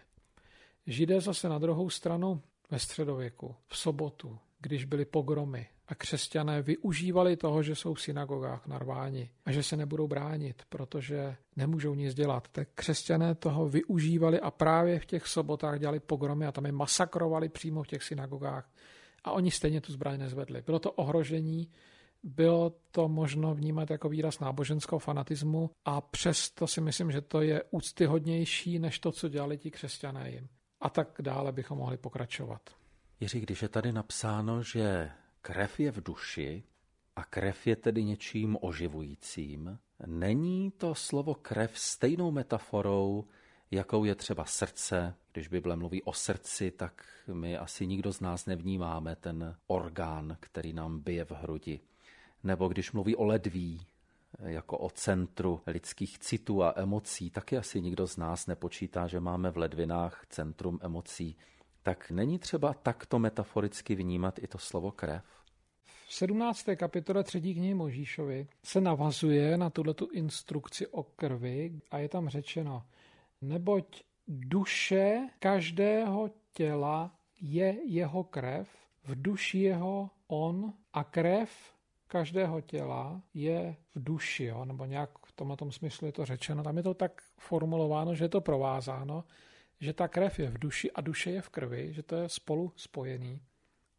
Židé 0.87 1.21
zase 1.21 1.49
na 1.49 1.59
druhou 1.59 1.89
stranu 1.89 2.41
ve 2.71 2.79
středověku, 2.79 3.55
v 3.67 3.77
sobotu, 3.77 4.39
když 4.59 4.85
byly 4.85 5.05
pogromy 5.05 5.67
a 5.87 5.95
křesťané 5.95 6.61
využívali 6.61 7.37
toho, 7.37 7.63
že 7.63 7.75
jsou 7.75 7.93
v 7.93 8.01
synagogách 8.01 8.67
narváni 8.67 9.29
a 9.45 9.51
že 9.51 9.63
se 9.63 9.77
nebudou 9.77 10.07
bránit, 10.07 10.63
protože 10.69 11.35
nemůžou 11.55 11.95
nic 11.95 12.13
dělat. 12.13 12.47
Tak 12.51 12.67
křesťané 12.75 13.35
toho 13.35 13.69
využívali 13.69 14.39
a 14.39 14.51
právě 14.51 14.99
v 14.99 15.05
těch 15.05 15.27
sobotách 15.27 15.79
dělali 15.79 15.99
pogromy 15.99 16.45
a 16.45 16.51
tam 16.51 16.65
je 16.65 16.71
masakrovali 16.71 17.49
přímo 17.49 17.83
v 17.83 17.87
těch 17.87 18.03
synagogách 18.03 18.69
a 19.23 19.31
oni 19.31 19.51
stejně 19.51 19.81
tu 19.81 19.91
zbraň 19.91 20.19
nezvedli. 20.19 20.61
Bylo 20.61 20.79
to 20.79 20.91
ohrožení 20.91 21.69
bylo 22.23 22.75
to 22.91 23.07
možno 23.07 23.55
vnímat 23.55 23.89
jako 23.89 24.09
výraz 24.09 24.39
náboženského 24.39 24.99
fanatismu 24.99 25.69
a 25.85 26.01
přesto 26.01 26.67
si 26.67 26.81
myslím, 26.81 27.11
že 27.11 27.21
to 27.21 27.41
je 27.41 27.63
úctyhodnější 27.71 28.79
než 28.79 28.99
to, 28.99 29.11
co 29.11 29.29
dělali 29.29 29.57
ti 29.57 29.71
křesťané 29.71 30.31
jim. 30.31 30.47
A 30.81 30.89
tak 30.89 31.07
dále 31.21 31.51
bychom 31.51 31.77
mohli 31.77 31.97
pokračovat. 31.97 32.61
Jiří, 33.19 33.39
když 33.39 33.61
je 33.61 33.69
tady 33.69 33.91
napsáno, 33.91 34.63
že 34.63 35.11
krev 35.41 35.79
je 35.79 35.91
v 35.91 36.03
duši 36.03 36.63
a 37.15 37.23
krev 37.23 37.67
je 37.67 37.75
tedy 37.75 38.03
něčím 38.03 38.57
oživujícím. 38.61 39.79
Není 40.05 40.71
to 40.71 40.95
slovo 40.95 41.35
krev 41.35 41.79
stejnou 41.79 42.31
metaforou, 42.31 43.25
jakou 43.71 44.03
je 44.03 44.15
třeba 44.15 44.45
srdce. 44.45 45.15
Když 45.33 45.47
Bible 45.47 45.75
mluví 45.75 46.03
o 46.03 46.13
srdci, 46.13 46.71
tak 46.71 47.05
my 47.33 47.57
asi 47.57 47.87
nikdo 47.87 48.13
z 48.13 48.19
nás 48.19 48.45
nevnímáme 48.45 49.15
ten 49.15 49.55
orgán, 49.67 50.37
který 50.39 50.73
nám 50.73 50.99
bije 50.99 51.25
v 51.25 51.31
hrudi. 51.31 51.79
Nebo 52.43 52.67
když 52.67 52.91
mluví 52.91 53.15
o 53.15 53.23
ledví, 53.23 53.87
jako 54.39 54.77
o 54.77 54.89
centru 54.89 55.61
lidských 55.67 56.19
citů 56.19 56.63
a 56.63 56.73
emocí, 56.75 57.29
taky 57.29 57.57
asi 57.57 57.81
nikdo 57.81 58.07
z 58.07 58.17
nás 58.17 58.47
nepočítá, 58.47 59.07
že 59.07 59.19
máme 59.19 59.51
v 59.51 59.57
ledvinách 59.57 60.25
centrum 60.29 60.79
emocí. 60.81 61.37
Tak 61.83 62.11
není 62.11 62.39
třeba 62.39 62.73
takto 62.73 63.19
metaforicky 63.19 63.95
vnímat 63.95 64.39
i 64.39 64.47
to 64.47 64.57
slovo 64.57 64.91
krev? 64.91 65.23
V 66.07 66.13
17. 66.13 66.65
kapitole 66.75 67.23
3. 67.23 67.41
knihy 67.41 67.73
Možíšovi 67.73 68.47
se 68.63 68.81
navazuje 68.81 69.57
na 69.57 69.69
tuto 69.69 70.11
instrukci 70.11 70.87
o 70.87 71.03
krvi 71.03 71.81
a 71.91 71.97
je 71.97 72.09
tam 72.09 72.29
řečeno, 72.29 72.85
neboť 73.41 74.03
duše 74.27 75.29
každého 75.39 76.29
těla 76.53 77.15
je 77.41 77.77
jeho 77.85 78.23
krev, 78.23 78.69
v 79.05 79.21
duši 79.21 79.59
jeho 79.59 80.09
on 80.27 80.73
a 80.93 81.03
krev 81.03 81.72
každého 82.07 82.61
těla 82.61 83.21
je 83.33 83.75
v 83.95 84.03
duši, 84.03 84.43
jo? 84.43 84.65
nebo 84.65 84.85
nějak 84.85 85.09
v 85.25 85.31
tomhle 85.31 85.57
tom 85.57 85.71
smyslu 85.71 86.07
je 86.07 86.13
to 86.13 86.25
řečeno. 86.25 86.63
Tam 86.63 86.77
je 86.77 86.83
to 86.83 86.93
tak 86.93 87.21
formulováno, 87.37 88.15
že 88.15 88.25
je 88.25 88.29
to 88.29 88.41
provázáno, 88.41 89.23
že 89.79 89.93
ta 89.93 90.07
krev 90.07 90.39
je 90.39 90.49
v 90.49 90.57
duši 90.57 90.91
a 90.91 91.01
duše 91.01 91.31
je 91.31 91.41
v 91.41 91.49
krvi, 91.49 91.93
že 91.93 92.03
to 92.03 92.15
je 92.15 92.29
spolu 92.29 92.73
spojený. 92.75 93.41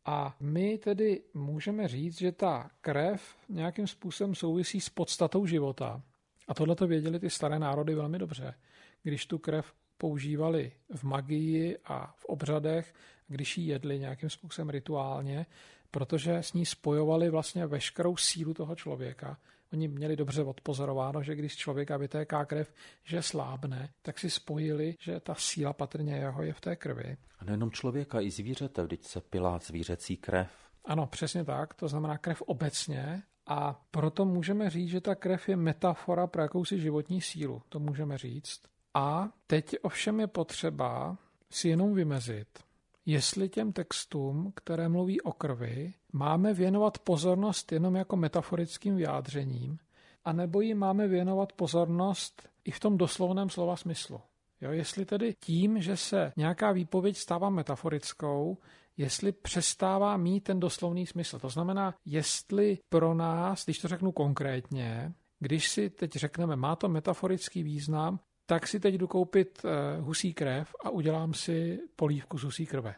A 0.05 0.37
my 0.40 0.79
tedy 0.79 1.23
můžeme 1.35 1.88
říct, 1.88 2.19
že 2.19 2.33
ta 2.33 2.71
krev 2.81 3.37
nějakým 3.49 3.87
způsobem 3.87 4.35
souvisí 4.35 4.81
s 4.81 4.88
podstatou 4.88 5.47
života. 5.47 6.03
A 6.49 6.55
tohle 6.55 6.75
to 6.75 6.87
věděli 6.87 7.19
ty 7.19 7.31
staré 7.31 7.59
národy 7.59 7.95
velmi 7.95 8.19
dobře. 8.19 8.55
Když 9.03 9.27
tu 9.27 9.38
krev 9.38 9.73
používali 9.99 10.73
v 10.95 11.05
magii 11.05 11.79
a 11.85 12.14
v 12.17 12.25
obřadech, 12.25 12.95
když 13.29 13.59
ji 13.59 13.67
jedli 13.67 13.99
nějakým 13.99 14.31
způsobem 14.31 14.71
rituálně, 14.71 15.47
protože 15.94 16.35
s 16.35 16.52
ní 16.52 16.66
spojovali 16.66 17.30
vlastně 17.30 17.66
veškerou 17.66 18.16
sílu 18.16 18.54
toho 18.54 18.74
člověka. 18.74 19.38
Oni 19.72 19.88
měli 19.88 20.16
dobře 20.16 20.42
odpozorováno, 20.42 21.22
že 21.22 21.35
když 21.35 21.57
člověka 21.57 21.96
vytéká 21.96 22.44
krev, 22.44 22.74
že 23.04 23.22
slábne, 23.22 23.88
tak 24.02 24.18
si 24.18 24.30
spojili, 24.30 24.96
že 25.00 25.20
ta 25.20 25.35
síla 25.35 25.72
patrně 25.72 26.16
jeho 26.16 26.42
je 26.42 26.52
v 26.52 26.61
té 26.61 26.76
krvi. 26.76 27.16
A 27.38 27.44
nejenom 27.44 27.70
člověka, 27.70 28.20
i 28.20 28.30
zvířete, 28.30 28.83
vždyť 28.83 29.04
se 29.04 29.20
pilá 29.20 29.59
zvířecí 29.59 30.16
krev. 30.16 30.50
Ano, 30.85 31.07
přesně 31.07 31.44
tak, 31.44 31.74
to 31.74 31.88
znamená 31.88 32.18
krev 32.18 32.42
obecně 32.42 33.22
a 33.46 33.87
proto 33.90 34.24
můžeme 34.24 34.70
říct, 34.70 34.88
že 34.88 35.00
ta 35.00 35.14
krev 35.14 35.48
je 35.48 35.57
metafora 35.57 36.26
pro 36.26 36.42
jakousi 36.42 36.80
životní 36.80 37.20
sílu, 37.20 37.62
to 37.68 37.78
můžeme 37.78 38.18
říct. 38.18 38.61
A 38.94 39.28
teď 39.46 39.76
ovšem 39.83 40.20
je 40.20 40.26
potřeba 40.26 41.16
si 41.50 41.68
jenom 41.68 41.94
vymezit, 41.94 42.48
jestli 43.07 43.49
těm 43.49 43.73
textům, 43.73 44.53
které 44.57 44.88
mluví 44.88 45.21
o 45.21 45.33
krvi, 45.33 45.95
máme 46.12 46.55
věnovat 46.55 46.99
pozornost 46.99 47.73
jenom 47.73 47.95
jako 47.95 48.17
metaforickým 48.17 48.97
vyjádřením, 48.97 49.79
anebo 50.25 50.61
jim 50.61 50.79
máme 50.79 51.09
věnovat 51.09 51.53
pozornost 51.53 52.49
i 52.64 52.71
v 52.71 52.81
tom 52.81 52.99
doslovném 52.99 53.51
slova 53.51 53.77
smyslu. 53.77 54.21
Jo, 54.61 54.73
jestli 54.73 55.05
tedy 55.05 55.35
tím, 55.40 55.83
že 55.83 55.97
se 55.97 56.33
nějaká 56.37 56.73
výpověď 56.73 57.17
stává 57.17 57.51
metaforickou, 57.51 58.59
jestli 58.97 59.33
přestává 59.33 60.17
mít 60.17 60.40
ten 60.45 60.61
doslovný 60.61 61.07
smysl. 61.07 61.38
To 61.38 61.49
znamená, 61.49 61.95
jestli 62.05 62.79
pro 62.88 63.14
nás, 63.14 63.64
když 63.64 63.79
to 63.79 63.88
řeknu 63.88 64.12
konkrétně, 64.12 65.12
když 65.40 65.69
si 65.69 65.90
teď 65.90 66.12
řekneme, 66.12 66.57
má 66.57 66.77
to 66.77 66.88
metaforický 66.88 67.62
význam, 67.62 68.21
tak 68.46 68.66
si 68.66 68.80
teď 68.80 68.94
jdu 68.94 69.07
koupit 69.07 69.62
eh, 69.64 70.00
husí 70.00 70.35
krev 70.35 70.74
a 70.85 70.90
udělám 70.90 71.35
si 71.35 71.78
polívku 71.96 72.38
z 72.38 72.42
husí 72.42 72.66
krve. 72.66 72.94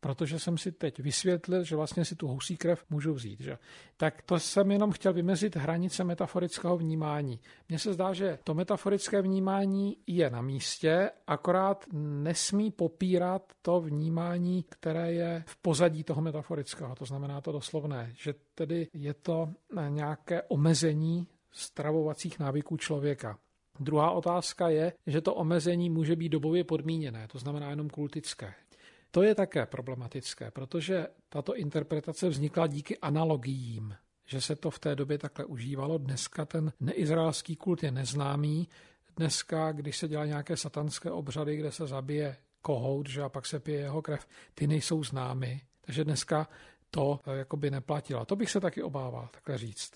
Protože 0.00 0.38
jsem 0.38 0.58
si 0.58 0.72
teď 0.72 1.00
vysvětlil, 1.00 1.64
že 1.64 1.76
vlastně 1.76 2.04
si 2.04 2.16
tu 2.16 2.28
husí 2.28 2.56
krev 2.56 2.84
můžu 2.90 3.14
vzít. 3.14 3.40
Že? 3.40 3.58
Tak 3.96 4.22
to 4.22 4.38
jsem 4.38 4.70
jenom 4.70 4.90
chtěl 4.90 5.12
vymezit 5.12 5.56
hranice 5.56 6.04
metaforického 6.04 6.76
vnímání. 6.76 7.40
Mně 7.68 7.78
se 7.78 7.92
zdá, 7.92 8.12
že 8.12 8.38
to 8.44 8.54
metaforické 8.54 9.22
vnímání 9.22 9.96
je 10.06 10.30
na 10.30 10.42
místě, 10.42 11.10
akorát 11.26 11.86
nesmí 11.92 12.70
popírat 12.70 13.52
to 13.62 13.80
vnímání, 13.80 14.64
které 14.68 15.12
je 15.12 15.44
v 15.46 15.56
pozadí 15.56 16.04
toho 16.04 16.22
metaforického, 16.22 16.94
to 16.94 17.04
znamená 17.04 17.40
to 17.40 17.52
doslovné, 17.52 18.12
že 18.16 18.34
tedy 18.54 18.88
je 18.92 19.14
to 19.14 19.48
nějaké 19.88 20.42
omezení 20.42 21.28
stravovacích 21.52 22.38
návyků 22.38 22.76
člověka. 22.76 23.38
Druhá 23.80 24.10
otázka 24.10 24.68
je, 24.68 24.92
že 25.06 25.20
to 25.20 25.34
omezení 25.34 25.90
může 25.90 26.16
být 26.16 26.28
dobově 26.28 26.64
podmíněné, 26.64 27.28
to 27.28 27.38
znamená 27.38 27.70
jenom 27.70 27.90
kultické. 27.90 28.54
To 29.10 29.22
je 29.22 29.34
také 29.34 29.66
problematické, 29.66 30.50
protože 30.50 31.06
tato 31.28 31.56
interpretace 31.56 32.28
vznikla 32.28 32.66
díky 32.66 32.98
analogiím, 32.98 33.96
že 34.26 34.40
se 34.40 34.56
to 34.56 34.70
v 34.70 34.78
té 34.78 34.96
době 34.96 35.18
takhle 35.18 35.44
užívalo. 35.44 35.98
Dneska 35.98 36.44
ten 36.44 36.72
neizraelský 36.80 37.56
kult 37.56 37.82
je 37.82 37.90
neznámý. 37.90 38.68
Dneska, 39.16 39.72
když 39.72 39.96
se 39.96 40.08
dělá 40.08 40.26
nějaké 40.26 40.56
satanské 40.56 41.10
obřady, 41.10 41.56
kde 41.56 41.72
se 41.72 41.86
zabije 41.86 42.36
kohout, 42.62 43.08
že 43.08 43.22
a 43.22 43.28
pak 43.28 43.46
se 43.46 43.60
pije 43.60 43.80
jeho 43.80 44.02
krev, 44.02 44.26
ty 44.54 44.66
nejsou 44.66 45.04
známy. 45.04 45.60
Takže 45.80 46.04
dneska 46.04 46.48
to 46.90 47.20
eh, 47.26 47.36
jakoby 47.36 47.70
neplatilo. 47.70 48.24
To 48.24 48.36
bych 48.36 48.50
se 48.50 48.60
taky 48.60 48.82
obával, 48.82 49.28
takhle 49.32 49.58
říct. 49.58 49.92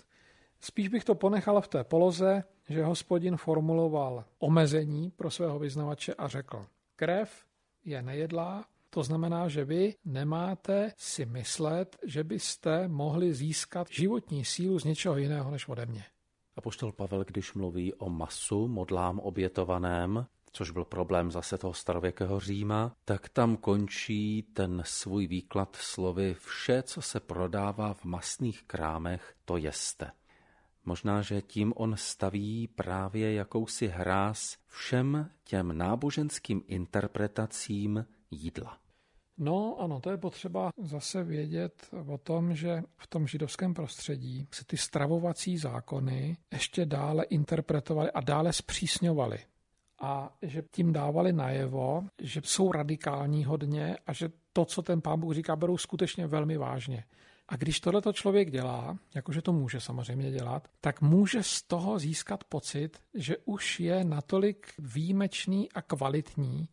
Spíš 0.61 0.88
bych 0.88 1.05
to 1.05 1.14
ponechal 1.14 1.61
v 1.61 1.69
té 1.69 1.85
poloze, 1.85 2.45
že 2.69 2.85
hospodin 2.85 3.37
formuloval 3.37 4.25
omezení 4.38 5.11
pro 5.11 5.31
svého 5.31 5.59
vyznavače 5.59 6.14
a 6.14 6.29
řekl, 6.29 6.66
krev 6.97 7.45
je 7.85 8.03
nejedlá, 8.03 8.64
to 8.90 9.03
znamená, 9.03 9.49
že 9.49 9.64
vy 9.64 9.95
nemáte 10.05 10.92
si 10.97 11.27
myslet, 11.27 11.97
že 12.05 12.25
byste 12.25 12.88
mohli 12.88 13.35
získat 13.35 13.88
životní 13.90 14.45
sílu 14.45 14.79
z 14.79 14.85
něčeho 14.85 15.16
jiného 15.16 15.51
než 15.51 15.69
ode 15.69 15.87
mě. 15.87 16.05
A 16.57 16.61
poštol 16.61 16.92
Pavel, 16.92 17.25
když 17.25 17.55
mluví 17.55 17.95
o 17.95 18.11
masu, 18.11 18.69
modlám 18.69 19.19
obětovaném, 19.19 20.27
což 20.53 20.71
byl 20.71 20.85
problém 20.85 21.31
zase 21.31 21.59
toho 21.59 21.75
starověkého 21.75 22.40
Říma, 22.40 22.97
tak 23.05 23.29
tam 23.29 23.57
končí 23.57 24.42
ten 24.42 24.83
svůj 24.87 25.27
výklad 25.27 25.77
slovy 25.77 26.35
vše, 26.35 26.83
co 26.83 27.03
se 27.03 27.21
prodává 27.21 27.95
v 27.95 28.05
masných 28.05 28.62
krámech, 28.62 29.35
to 29.45 29.57
jeste. 29.57 30.11
Možná, 30.87 31.22
že 31.22 31.42
tím 31.42 31.72
on 31.77 31.94
staví 31.96 32.68
právě 32.68 33.33
jakousi 33.33 33.87
hráz 33.87 34.57
všem 34.66 35.31
těm 35.44 35.79
náboženským 35.79 36.62
interpretacím 36.66 38.07
jídla. 38.31 38.79
No 39.38 39.77
ano, 39.81 40.01
to 40.01 40.11
je 40.11 40.16
potřeba 40.16 40.70
zase 40.83 41.25
vědět 41.25 41.88
o 42.07 42.18
tom, 42.18 42.55
že 42.55 42.83
v 42.96 43.07
tom 43.07 43.27
židovském 43.27 43.75
prostředí 43.75 44.49
se 44.55 44.64
ty 44.64 44.77
stravovací 44.77 45.59
zákony 45.59 46.37
ještě 46.53 46.87
dále 46.87 47.25
interpretovaly 47.25 48.11
a 48.11 48.20
dále 48.20 48.53
zpřísňovaly. 48.53 49.38
A 50.01 50.37
že 50.42 50.62
tím 50.70 50.92
dávali 50.92 51.33
najevo, 51.33 52.03
že 52.22 52.40
jsou 52.44 52.72
radikální 52.72 53.44
hodně 53.44 53.96
a 54.07 54.12
že 54.12 54.29
to, 54.53 54.64
co 54.64 54.83
ten 54.83 55.01
pán 55.01 55.20
Bůh 55.20 55.35
říká, 55.35 55.57
berou 55.57 55.79
skutečně 55.79 56.27
velmi 56.27 56.57
vážně. 56.57 57.05
A 57.49 57.57
když 57.57 57.81
tohleto 57.81 58.13
člověk 58.13 58.51
dělá, 58.51 58.99
jakože 59.15 59.43
to 59.43 59.53
může 59.53 59.81
samozřejmě 59.81 60.31
dělat, 60.31 60.69
tak 60.81 61.01
může 61.01 61.43
z 61.43 61.63
toho 61.63 61.99
získat 61.99 62.45
pocit, 62.45 62.99
že 63.15 63.37
už 63.45 63.81
je 63.81 64.05
natolik 64.05 64.67
výjimečný 64.79 65.73
a 65.73 65.83
kvalitní, 65.83 66.69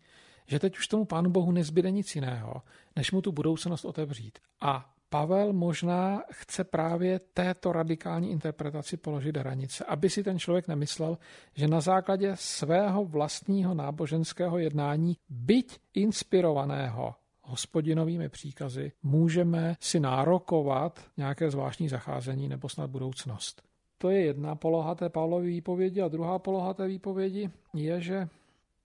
že 0.47 0.59
teď 0.59 0.77
už 0.77 0.87
tomu 0.87 1.05
Pánu 1.05 1.29
Bohu 1.29 1.51
nezbyde 1.51 1.91
nic 1.91 2.15
jiného, 2.15 2.61
než 2.95 3.11
mu 3.11 3.21
tu 3.21 3.31
budoucnost 3.31 3.85
otevřít. 3.85 4.39
A 4.61 4.93
Pavel 5.09 5.53
možná 5.53 6.23
chce 6.31 6.63
právě 6.63 7.19
této 7.19 7.71
radikální 7.71 8.31
interpretaci 8.31 8.97
položit 8.97 9.37
hranice, 9.37 9.85
aby 9.85 10.09
si 10.09 10.23
ten 10.23 10.39
člověk 10.39 10.67
nemyslel, 10.67 11.17
že 11.55 11.67
na 11.67 11.81
základě 11.81 12.31
svého 12.35 13.05
vlastního 13.05 13.73
náboženského 13.73 14.57
jednání, 14.57 15.17
byť 15.29 15.79
inspirovaného 15.93 17.15
hospodinovými 17.43 18.29
příkazy, 18.29 18.91
můžeme 19.03 19.75
si 19.79 19.99
nárokovat 19.99 21.05
nějaké 21.17 21.51
zvláštní 21.51 21.89
zacházení 21.89 22.49
nebo 22.49 22.69
snad 22.69 22.89
budoucnost. 22.89 23.61
To 23.97 24.09
je 24.09 24.21
jedna 24.21 24.55
poloha 24.55 24.95
té 24.95 25.09
Pavlovy 25.09 25.47
výpovědi 25.47 26.01
a 26.01 26.07
druhá 26.07 26.39
poloha 26.39 26.73
té 26.73 26.87
výpovědi 26.87 27.49
je, 27.73 28.01
že 28.01 28.29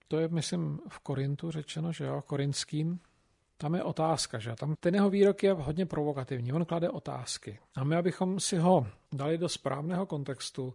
to 0.08 0.18
je, 0.18 0.28
myslím, 0.28 0.80
v 0.88 0.98
Korintu 0.98 1.50
řečeno, 1.50 1.92
že 1.92 2.04
jo, 2.04 2.22
korinským, 2.26 3.00
tam 3.56 3.74
je 3.74 3.82
otázka, 3.82 4.38
že 4.38 4.54
tam 4.54 4.74
ten 4.80 4.94
jeho 4.94 5.10
výrok 5.10 5.42
je 5.42 5.52
hodně 5.52 5.86
provokativní, 5.86 6.52
on 6.52 6.64
klade 6.64 6.90
otázky. 6.90 7.58
A 7.74 7.84
my, 7.84 7.96
abychom 7.96 8.40
si 8.40 8.56
ho 8.56 8.86
dali 9.12 9.38
do 9.38 9.48
správného 9.48 10.06
kontextu, 10.06 10.74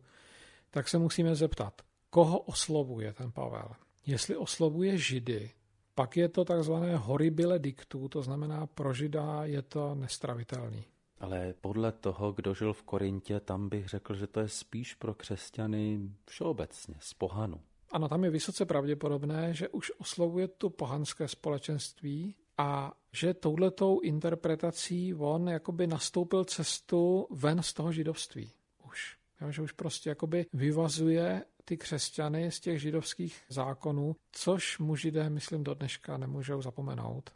tak 0.72 0.90
se 0.90 0.98
musíme 0.98 1.36
zeptat, 1.36 1.82
koho 2.10 2.40
oslovuje 2.40 3.14
ten 3.14 3.32
Pavel. 3.32 3.72
Jestli 4.06 4.36
oslovuje 4.36 4.98
Židy, 4.98 5.52
pak 5.96 6.18
je 6.18 6.30
to 6.30 6.46
takzvané 6.46 6.96
horribile 6.96 7.60
dictu, 7.60 8.08
to 8.08 8.22
znamená 8.22 8.68
pro 8.68 8.94
Žida 8.94 9.46
je 9.46 9.62
to 9.62 9.96
nestravitelný. 9.96 10.84
Ale 11.20 11.54
podle 11.62 11.91
toho, 11.91 12.32
kdo 12.32 12.54
žil 12.54 12.74
v 12.74 12.84
Korintě, 12.84 13.39
tam 13.39 13.70
bych 13.70 13.88
řekl, 13.88 14.14
že 14.14 14.28
to 14.28 14.39
je 14.39 14.48
spíš 14.48 14.94
pro 14.94 15.14
křesťany 15.14 16.00
všeobecně, 16.26 16.96
z 17.00 17.14
pohanu. 17.14 17.62
Ano, 17.91 18.10
tam 18.10 18.24
je 18.24 18.30
vysoce 18.30 18.66
pravděpodobné, 18.66 19.54
že 19.54 19.70
už 19.70 19.91
oslovuje 19.98 20.48
tu 20.48 20.70
pohanské 20.70 21.28
společenství 21.28 22.36
a 22.58 22.94
že 23.12 23.34
touhletou 23.34 24.00
interpretací 24.00 25.14
on 25.14 25.50
jakoby 25.50 25.88
nastoupil 25.88 26.46
cestu 26.46 27.28
ven 27.32 27.64
z 27.64 27.74
toho 27.74 27.91
židovství 27.91 28.52
už. 28.88 29.18
Jo, 29.41 29.52
že 29.52 29.62
už 29.62 29.72
prostě 29.72 30.10
jakoby 30.10 30.46
vyvazuje 30.54 31.44
ty 31.66 31.78
křesťany 31.78 32.51
z 32.51 32.59
těch 32.59 32.82
židovských 32.82 33.41
zákonů, 33.49 34.16
což 34.32 34.80
mu 34.80 34.95
židé, 34.95 35.30
myslím, 35.30 35.64
do 35.64 35.74
dneška 35.74 36.18
nemůžou 36.18 36.61
zapomenout. 36.61 37.30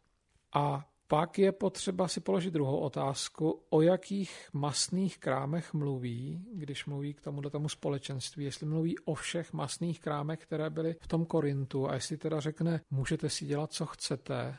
A 0.53 0.89
pak 1.07 1.39
je 1.39 1.51
potřeba 1.51 2.07
si 2.07 2.19
položit 2.19 2.51
druhou 2.51 2.77
otázku, 2.79 3.63
o 3.69 3.81
jakých 3.81 4.49
masných 4.53 5.17
krámech 5.17 5.73
mluví, 5.73 6.45
když 6.53 6.85
mluví 6.85 7.13
k 7.13 7.21
tomu 7.21 7.41
tomu 7.41 7.69
společenství, 7.69 8.43
jestli 8.43 8.65
mluví 8.65 8.99
o 8.99 9.13
všech 9.13 9.53
masných 9.53 9.99
krámech, 9.99 10.39
které 10.39 10.69
byly 10.69 10.95
v 11.01 11.07
tom 11.07 11.25
Korintu 11.25 11.89
a 11.89 11.93
jestli 11.93 12.17
teda 12.17 12.39
řekne, 12.39 12.81
můžete 12.91 13.29
si 13.29 13.45
dělat, 13.45 13.73
co 13.73 13.85
chcete, 13.85 14.57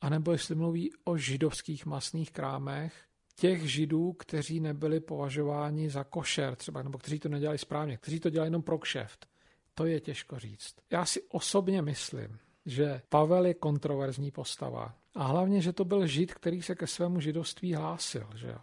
anebo 0.00 0.32
jestli 0.32 0.54
mluví 0.54 0.90
o 1.04 1.16
židovských 1.16 1.86
masných 1.86 2.32
krámech, 2.32 3.09
těch 3.34 3.70
židů, 3.70 4.12
kteří 4.12 4.60
nebyli 4.60 5.00
považováni 5.00 5.90
za 5.90 6.04
košer 6.04 6.56
třeba, 6.56 6.82
nebo 6.82 6.98
kteří 6.98 7.18
to 7.18 7.28
nedělali 7.28 7.58
správně, 7.58 7.96
kteří 7.96 8.20
to 8.20 8.30
dělali 8.30 8.46
jenom 8.46 8.62
pro 8.62 8.78
kšeft. 8.78 9.26
To 9.74 9.86
je 9.86 10.00
těžko 10.00 10.38
říct. 10.38 10.74
Já 10.90 11.04
si 11.04 11.22
osobně 11.28 11.82
myslím, 11.82 12.38
že 12.66 13.02
Pavel 13.08 13.46
je 13.46 13.54
kontroverzní 13.54 14.30
postava. 14.30 14.94
A 15.14 15.24
hlavně, 15.24 15.60
že 15.60 15.72
to 15.72 15.84
byl 15.84 16.06
žid, 16.06 16.34
který 16.34 16.62
se 16.62 16.74
ke 16.74 16.86
svému 16.86 17.20
židovství 17.20 17.74
hlásil. 17.74 18.26
Že 18.34 18.48
jo? 18.48 18.58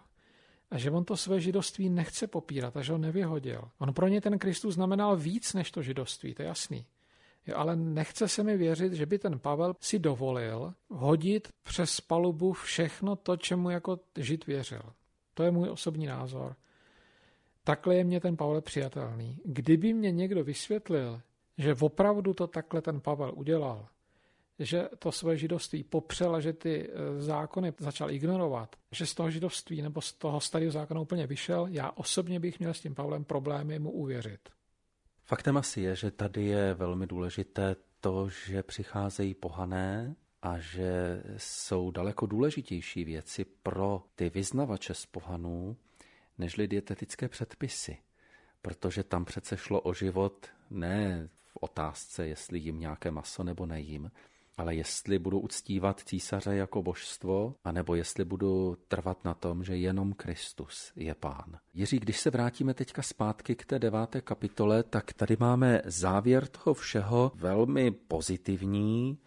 A 0.71 0.77
že 0.77 0.91
on 0.91 1.05
to 1.05 1.17
své 1.17 1.41
židovství 1.41 1.89
nechce 1.89 2.27
popírat 2.27 2.77
a 2.77 2.81
že 2.81 2.91
ho 2.91 2.97
nevyhodil. 2.97 3.61
On 3.77 3.93
pro 3.93 4.07
ně 4.07 4.21
ten 4.21 4.39
Kristus 4.39 4.73
znamenal 4.73 5.17
víc 5.17 5.53
než 5.53 5.71
to 5.71 5.81
židovství, 5.81 6.33
to 6.33 6.41
je 6.41 6.47
jasný. 6.47 6.85
Ale 7.53 7.75
nechce 7.75 8.27
se 8.27 8.43
mi 8.43 8.57
věřit, 8.57 8.93
že 8.93 9.05
by 9.05 9.19
ten 9.19 9.39
Pavel 9.39 9.75
si 9.79 9.99
dovolil 9.99 10.73
hodit 10.89 11.47
přes 11.63 12.01
palubu 12.01 12.53
všechno 12.53 13.15
to, 13.15 13.37
čemu 13.37 13.69
jako 13.69 13.99
žid 14.17 14.47
věřil. 14.47 14.81
To 15.33 15.43
je 15.43 15.51
můj 15.51 15.69
osobní 15.69 16.05
názor. 16.05 16.55
Takhle 17.63 17.95
je 17.95 18.03
mě 18.03 18.19
ten 18.19 18.37
Pavel 18.37 18.61
přijatelný. 18.61 19.39
Kdyby 19.45 19.93
mě 19.93 20.11
někdo 20.11 20.43
vysvětlil, 20.43 21.21
že 21.57 21.75
opravdu 21.79 22.33
to 22.33 22.47
takhle 22.47 22.81
ten 22.81 23.01
Pavel 23.01 23.33
udělal, 23.35 23.87
že 24.59 24.89
to 24.99 25.11
své 25.11 25.37
židovství 25.37 25.83
popřel 25.83 26.35
a 26.35 26.39
že 26.39 26.53
ty 26.53 26.89
e, 26.89 27.21
zákony 27.21 27.73
začal 27.77 28.11
ignorovat, 28.11 28.75
že 28.91 29.05
z 29.05 29.13
toho 29.13 29.31
židovství 29.31 29.81
nebo 29.81 30.01
z 30.01 30.13
toho 30.13 30.41
starého 30.41 30.71
zákona 30.71 31.01
úplně 31.01 31.27
vyšel, 31.27 31.67
já 31.69 31.91
osobně 31.91 32.39
bych 32.39 32.59
měl 32.59 32.73
s 32.73 32.81
tím 32.81 32.95
Pavlem 32.95 33.23
problémy 33.23 33.79
mu 33.79 33.91
uvěřit. 33.91 34.49
Faktem 35.29 35.57
asi 35.57 35.81
je, 35.81 35.95
že 35.95 36.11
tady 36.11 36.45
je 36.45 36.73
velmi 36.73 37.07
důležité 37.07 37.75
to, 37.99 38.29
že 38.29 38.63
přicházejí 38.63 39.33
pohané 39.33 40.15
a 40.41 40.59
že 40.59 41.23
jsou 41.37 41.91
daleko 41.91 42.25
důležitější 42.25 43.03
věci 43.03 43.45
pro 43.45 44.03
ty 44.15 44.29
vyznavače 44.29 44.93
z 44.93 45.05
pohanů, 45.05 45.77
nežli 46.37 46.67
dietetické 46.67 47.29
předpisy. 47.29 47.97
Protože 48.61 49.03
tam 49.03 49.25
přece 49.25 49.57
šlo 49.57 49.81
o 49.81 49.93
život 49.93 50.47
ne 50.69 51.29
v 51.45 51.57
otázce, 51.61 52.27
jestli 52.27 52.59
jim 52.59 52.79
nějaké 52.79 53.11
maso 53.11 53.43
nebo 53.43 53.65
nejím, 53.65 54.11
ale 54.57 54.75
jestli 54.75 55.19
budu 55.19 55.39
uctívat 55.39 55.99
císaře 55.99 56.55
jako 56.55 56.83
božstvo, 56.83 57.55
anebo 57.63 57.95
jestli 57.95 58.25
budu 58.25 58.77
trvat 58.87 59.25
na 59.25 59.33
tom, 59.33 59.63
že 59.63 59.75
jenom 59.75 60.13
Kristus 60.13 60.91
je 60.95 61.15
pán. 61.15 61.57
Jiří, 61.73 61.99
když 61.99 62.19
se 62.19 62.29
vrátíme 62.29 62.73
teďka 62.73 63.01
zpátky 63.01 63.55
k 63.55 63.65
té 63.65 63.79
deváté 63.79 64.21
kapitole, 64.21 64.83
tak 64.83 65.13
tady 65.13 65.37
máme 65.39 65.81
závěr 65.85 66.47
toho 66.47 66.73
všeho 66.73 67.31
velmi 67.35 67.91
pozitivní, 67.91 69.17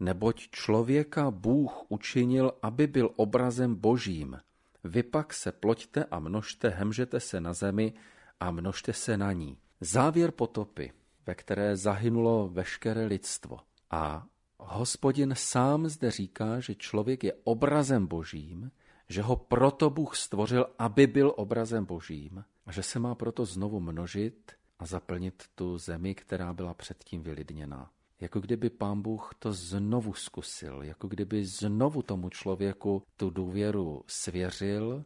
neboť 0.00 0.48
člověka 0.50 1.30
Bůh 1.30 1.84
učinil, 1.88 2.52
aby 2.62 2.86
byl 2.86 3.10
obrazem 3.16 3.74
božím. 3.74 4.38
Vy 4.84 5.02
pak 5.02 5.34
se 5.34 5.52
ploďte 5.52 6.04
a 6.04 6.18
množte, 6.18 6.68
hemžete 6.68 7.20
se 7.20 7.40
na 7.40 7.52
zemi 7.52 7.92
a 8.40 8.50
množte 8.50 8.92
se 8.92 9.16
na 9.16 9.32
ní. 9.32 9.58
Závěr 9.80 10.30
potopy, 10.30 10.92
ve 11.26 11.34
které 11.34 11.76
zahynulo 11.76 12.48
veškeré 12.48 13.06
lidstvo. 13.06 13.58
A 13.90 14.26
Hospodin 14.58 15.34
sám 15.36 15.88
zde 15.88 16.10
říká, 16.10 16.60
že 16.60 16.74
člověk 16.74 17.24
je 17.24 17.32
obrazem 17.44 18.06
božím, 18.06 18.70
že 19.08 19.22
ho 19.22 19.36
proto 19.36 19.90
Bůh 19.90 20.16
stvořil, 20.16 20.66
aby 20.78 21.06
byl 21.06 21.32
obrazem 21.36 21.84
božím 21.84 22.44
a 22.66 22.72
že 22.72 22.82
se 22.82 22.98
má 22.98 23.14
proto 23.14 23.44
znovu 23.44 23.80
množit 23.80 24.52
a 24.78 24.86
zaplnit 24.86 25.44
tu 25.54 25.78
zemi, 25.78 26.14
která 26.14 26.52
byla 26.52 26.74
předtím 26.74 27.22
vylidněná. 27.22 27.90
Jako 28.20 28.40
kdyby 28.40 28.70
pán 28.70 29.02
Bůh 29.02 29.30
to 29.38 29.52
znovu 29.52 30.14
zkusil, 30.14 30.82
jako 30.82 31.08
kdyby 31.08 31.44
znovu 31.44 32.02
tomu 32.02 32.28
člověku 32.28 33.02
tu 33.16 33.30
důvěru 33.30 34.04
svěřil 34.06 35.04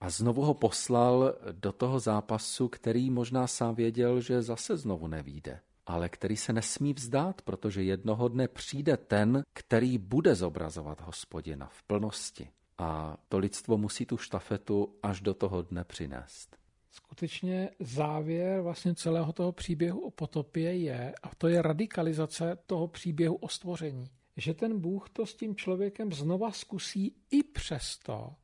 a 0.00 0.10
znovu 0.10 0.42
ho 0.42 0.54
poslal 0.54 1.34
do 1.52 1.72
toho 1.72 2.00
zápasu, 2.00 2.68
který 2.68 3.10
možná 3.10 3.46
sám 3.46 3.74
věděl, 3.74 4.20
že 4.20 4.42
zase 4.42 4.76
znovu 4.76 5.06
nevíde 5.06 5.60
ale 5.86 6.08
který 6.08 6.36
se 6.36 6.52
nesmí 6.52 6.94
vzdát, 6.94 7.42
protože 7.42 7.82
jednoho 7.82 8.28
dne 8.28 8.48
přijde 8.48 8.96
ten, 8.96 9.42
který 9.52 9.98
bude 9.98 10.34
zobrazovat 10.34 11.00
hospodina 11.00 11.68
v 11.72 11.82
plnosti. 11.82 12.48
A 12.78 13.16
to 13.28 13.38
lidstvo 13.38 13.78
musí 13.78 14.06
tu 14.06 14.16
štafetu 14.16 14.98
až 15.02 15.20
do 15.20 15.34
toho 15.34 15.62
dne 15.62 15.84
přinést. 15.84 16.56
Skutečně 16.90 17.70
závěr 17.80 18.60
vlastně 18.60 18.94
celého 18.94 19.32
toho 19.32 19.52
příběhu 19.52 20.00
o 20.00 20.10
potopě 20.10 20.76
je, 20.76 21.14
a 21.22 21.34
to 21.34 21.48
je 21.48 21.62
radikalizace 21.62 22.58
toho 22.66 22.88
příběhu 22.88 23.34
o 23.34 23.48
stvoření, 23.48 24.06
že 24.36 24.54
ten 24.54 24.80
Bůh 24.80 25.10
to 25.10 25.26
s 25.26 25.34
tím 25.34 25.56
člověkem 25.56 26.12
znova 26.12 26.52
zkusí 26.52 27.16
i 27.30 27.42
přesto, 27.42 28.34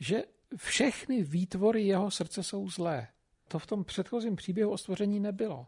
že 0.00 0.22
všechny 0.56 1.22
výtvory 1.22 1.82
jeho 1.82 2.10
srdce 2.10 2.42
jsou 2.42 2.68
zlé. 2.68 3.08
To 3.48 3.58
v 3.58 3.66
tom 3.66 3.84
předchozím 3.84 4.36
příběhu 4.36 4.70
o 4.70 4.78
stvoření 4.78 5.20
nebylo. 5.20 5.66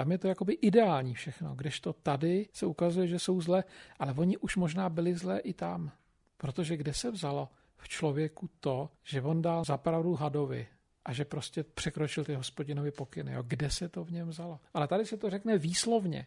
Tam 0.00 0.12
je 0.12 0.18
to 0.18 0.28
jakoby 0.28 0.52
ideální 0.52 1.14
všechno, 1.14 1.54
kdežto 1.54 1.92
tady 1.92 2.48
se 2.52 2.66
ukazuje, 2.66 3.06
že 3.06 3.18
jsou 3.18 3.40
zlé, 3.40 3.64
ale 3.98 4.12
oni 4.12 4.36
už 4.36 4.56
možná 4.56 4.88
byli 4.88 5.14
zlé 5.14 5.38
i 5.38 5.52
tam. 5.52 5.92
Protože 6.36 6.76
kde 6.76 6.94
se 6.94 7.10
vzalo 7.10 7.48
v 7.76 7.88
člověku 7.88 8.50
to, 8.60 8.90
že 9.04 9.22
on 9.22 9.42
dal 9.42 9.64
zapravdu 9.64 10.14
hadovi 10.14 10.66
a 11.04 11.12
že 11.12 11.24
prostě 11.24 11.64
překročil 11.64 12.24
ty 12.24 12.34
hospodinovi 12.34 12.90
pokyny. 12.90 13.32
Jo? 13.32 13.42
Kde 13.46 13.70
se 13.70 13.88
to 13.88 14.04
v 14.04 14.10
něm 14.10 14.28
vzalo? 14.28 14.60
Ale 14.74 14.88
tady 14.88 15.06
se 15.06 15.16
to 15.16 15.30
řekne 15.30 15.58
výslovně, 15.58 16.26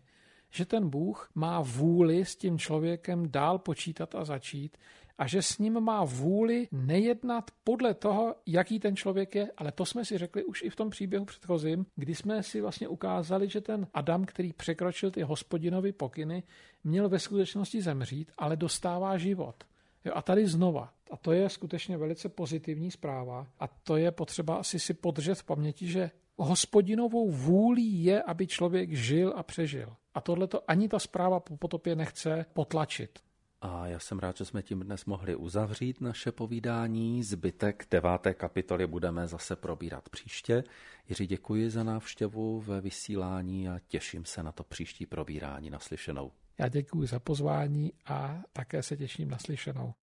že 0.49 0.65
ten 0.65 0.89
Bůh 0.89 1.31
má 1.35 1.61
vůli 1.61 2.25
s 2.25 2.35
tím 2.35 2.59
člověkem 2.59 3.31
dál 3.31 3.59
počítat 3.59 4.15
a 4.15 4.25
začít 4.25 4.77
a 5.17 5.27
že 5.27 5.41
s 5.41 5.57
ním 5.57 5.79
má 5.79 6.03
vůli 6.03 6.67
nejednat 6.71 7.51
podle 7.63 7.93
toho, 7.93 8.35
jaký 8.45 8.79
ten 8.79 8.95
člověk 8.95 9.35
je, 9.35 9.51
ale 9.57 9.71
to 9.71 9.85
jsme 9.85 10.05
si 10.05 10.17
řekli 10.17 10.43
už 10.43 10.61
i 10.61 10.69
v 10.69 10.75
tom 10.75 10.89
příběhu 10.89 11.25
předchozím, 11.25 11.85
kdy 11.95 12.15
jsme 12.15 12.43
si 12.43 12.61
vlastně 12.61 12.87
ukázali, 12.87 13.49
že 13.49 13.61
ten 13.61 13.87
Adam, 13.93 14.25
který 14.25 14.53
překročil 14.53 15.11
ty 15.11 15.21
hospodinovy 15.21 15.91
pokyny, 15.91 16.43
měl 16.83 17.09
ve 17.09 17.19
skutečnosti 17.19 17.81
zemřít, 17.81 18.31
ale 18.37 18.55
dostává 18.55 19.17
život. 19.17 19.63
Jo, 20.05 20.11
a 20.15 20.21
tady 20.21 20.47
znova. 20.47 20.93
A 21.11 21.17
to 21.17 21.31
je 21.31 21.49
skutečně 21.49 21.97
velice 21.97 22.29
pozitivní 22.29 22.91
zpráva. 22.91 23.47
A 23.59 23.67
to 23.67 23.97
je 23.97 24.11
potřeba 24.11 24.55
asi 24.55 24.79
si 24.79 24.93
podržet 24.93 25.35
v 25.35 25.43
paměti, 25.43 25.87
že 25.87 26.11
hospodinovou 26.37 27.31
vůlí 27.31 28.03
je, 28.03 28.21
aby 28.21 28.47
člověk 28.47 28.93
žil 28.93 29.33
a 29.35 29.43
přežil. 29.43 29.95
A 30.13 30.21
tohle 30.21 30.47
to 30.47 30.71
ani 30.71 30.89
ta 30.89 30.99
zpráva 30.99 31.39
po 31.39 31.57
potopě 31.57 31.95
nechce 31.95 32.45
potlačit. 32.53 33.19
A 33.65 33.87
já 33.87 33.99
jsem 33.99 34.19
rád, 34.19 34.37
že 34.37 34.45
jsme 34.45 34.63
tím 34.63 34.79
dnes 34.79 35.05
mohli 35.05 35.35
uzavřít 35.35 36.01
naše 36.01 36.31
povídání. 36.31 37.23
Zbytek 37.23 37.87
deváté 37.91 38.33
kapitoly 38.33 38.87
budeme 38.87 39.27
zase 39.27 39.55
probírat 39.55 40.09
příště. 40.09 40.63
Jiří, 41.09 41.27
děkuji 41.27 41.69
za 41.69 41.83
návštěvu 41.83 42.61
ve 42.61 42.81
vysílání 42.81 43.69
a 43.69 43.79
těším 43.87 44.25
se 44.25 44.43
na 44.43 44.51
to 44.51 44.63
příští 44.63 45.05
probírání 45.05 45.69
naslyšenou. 45.69 46.31
Já 46.57 46.67
děkuji 46.67 47.07
za 47.07 47.19
pozvání 47.19 47.93
a 48.05 48.41
také 48.53 48.83
se 48.83 48.97
těším 48.97 49.29
na 49.29 49.37
slyšenou. 49.37 49.93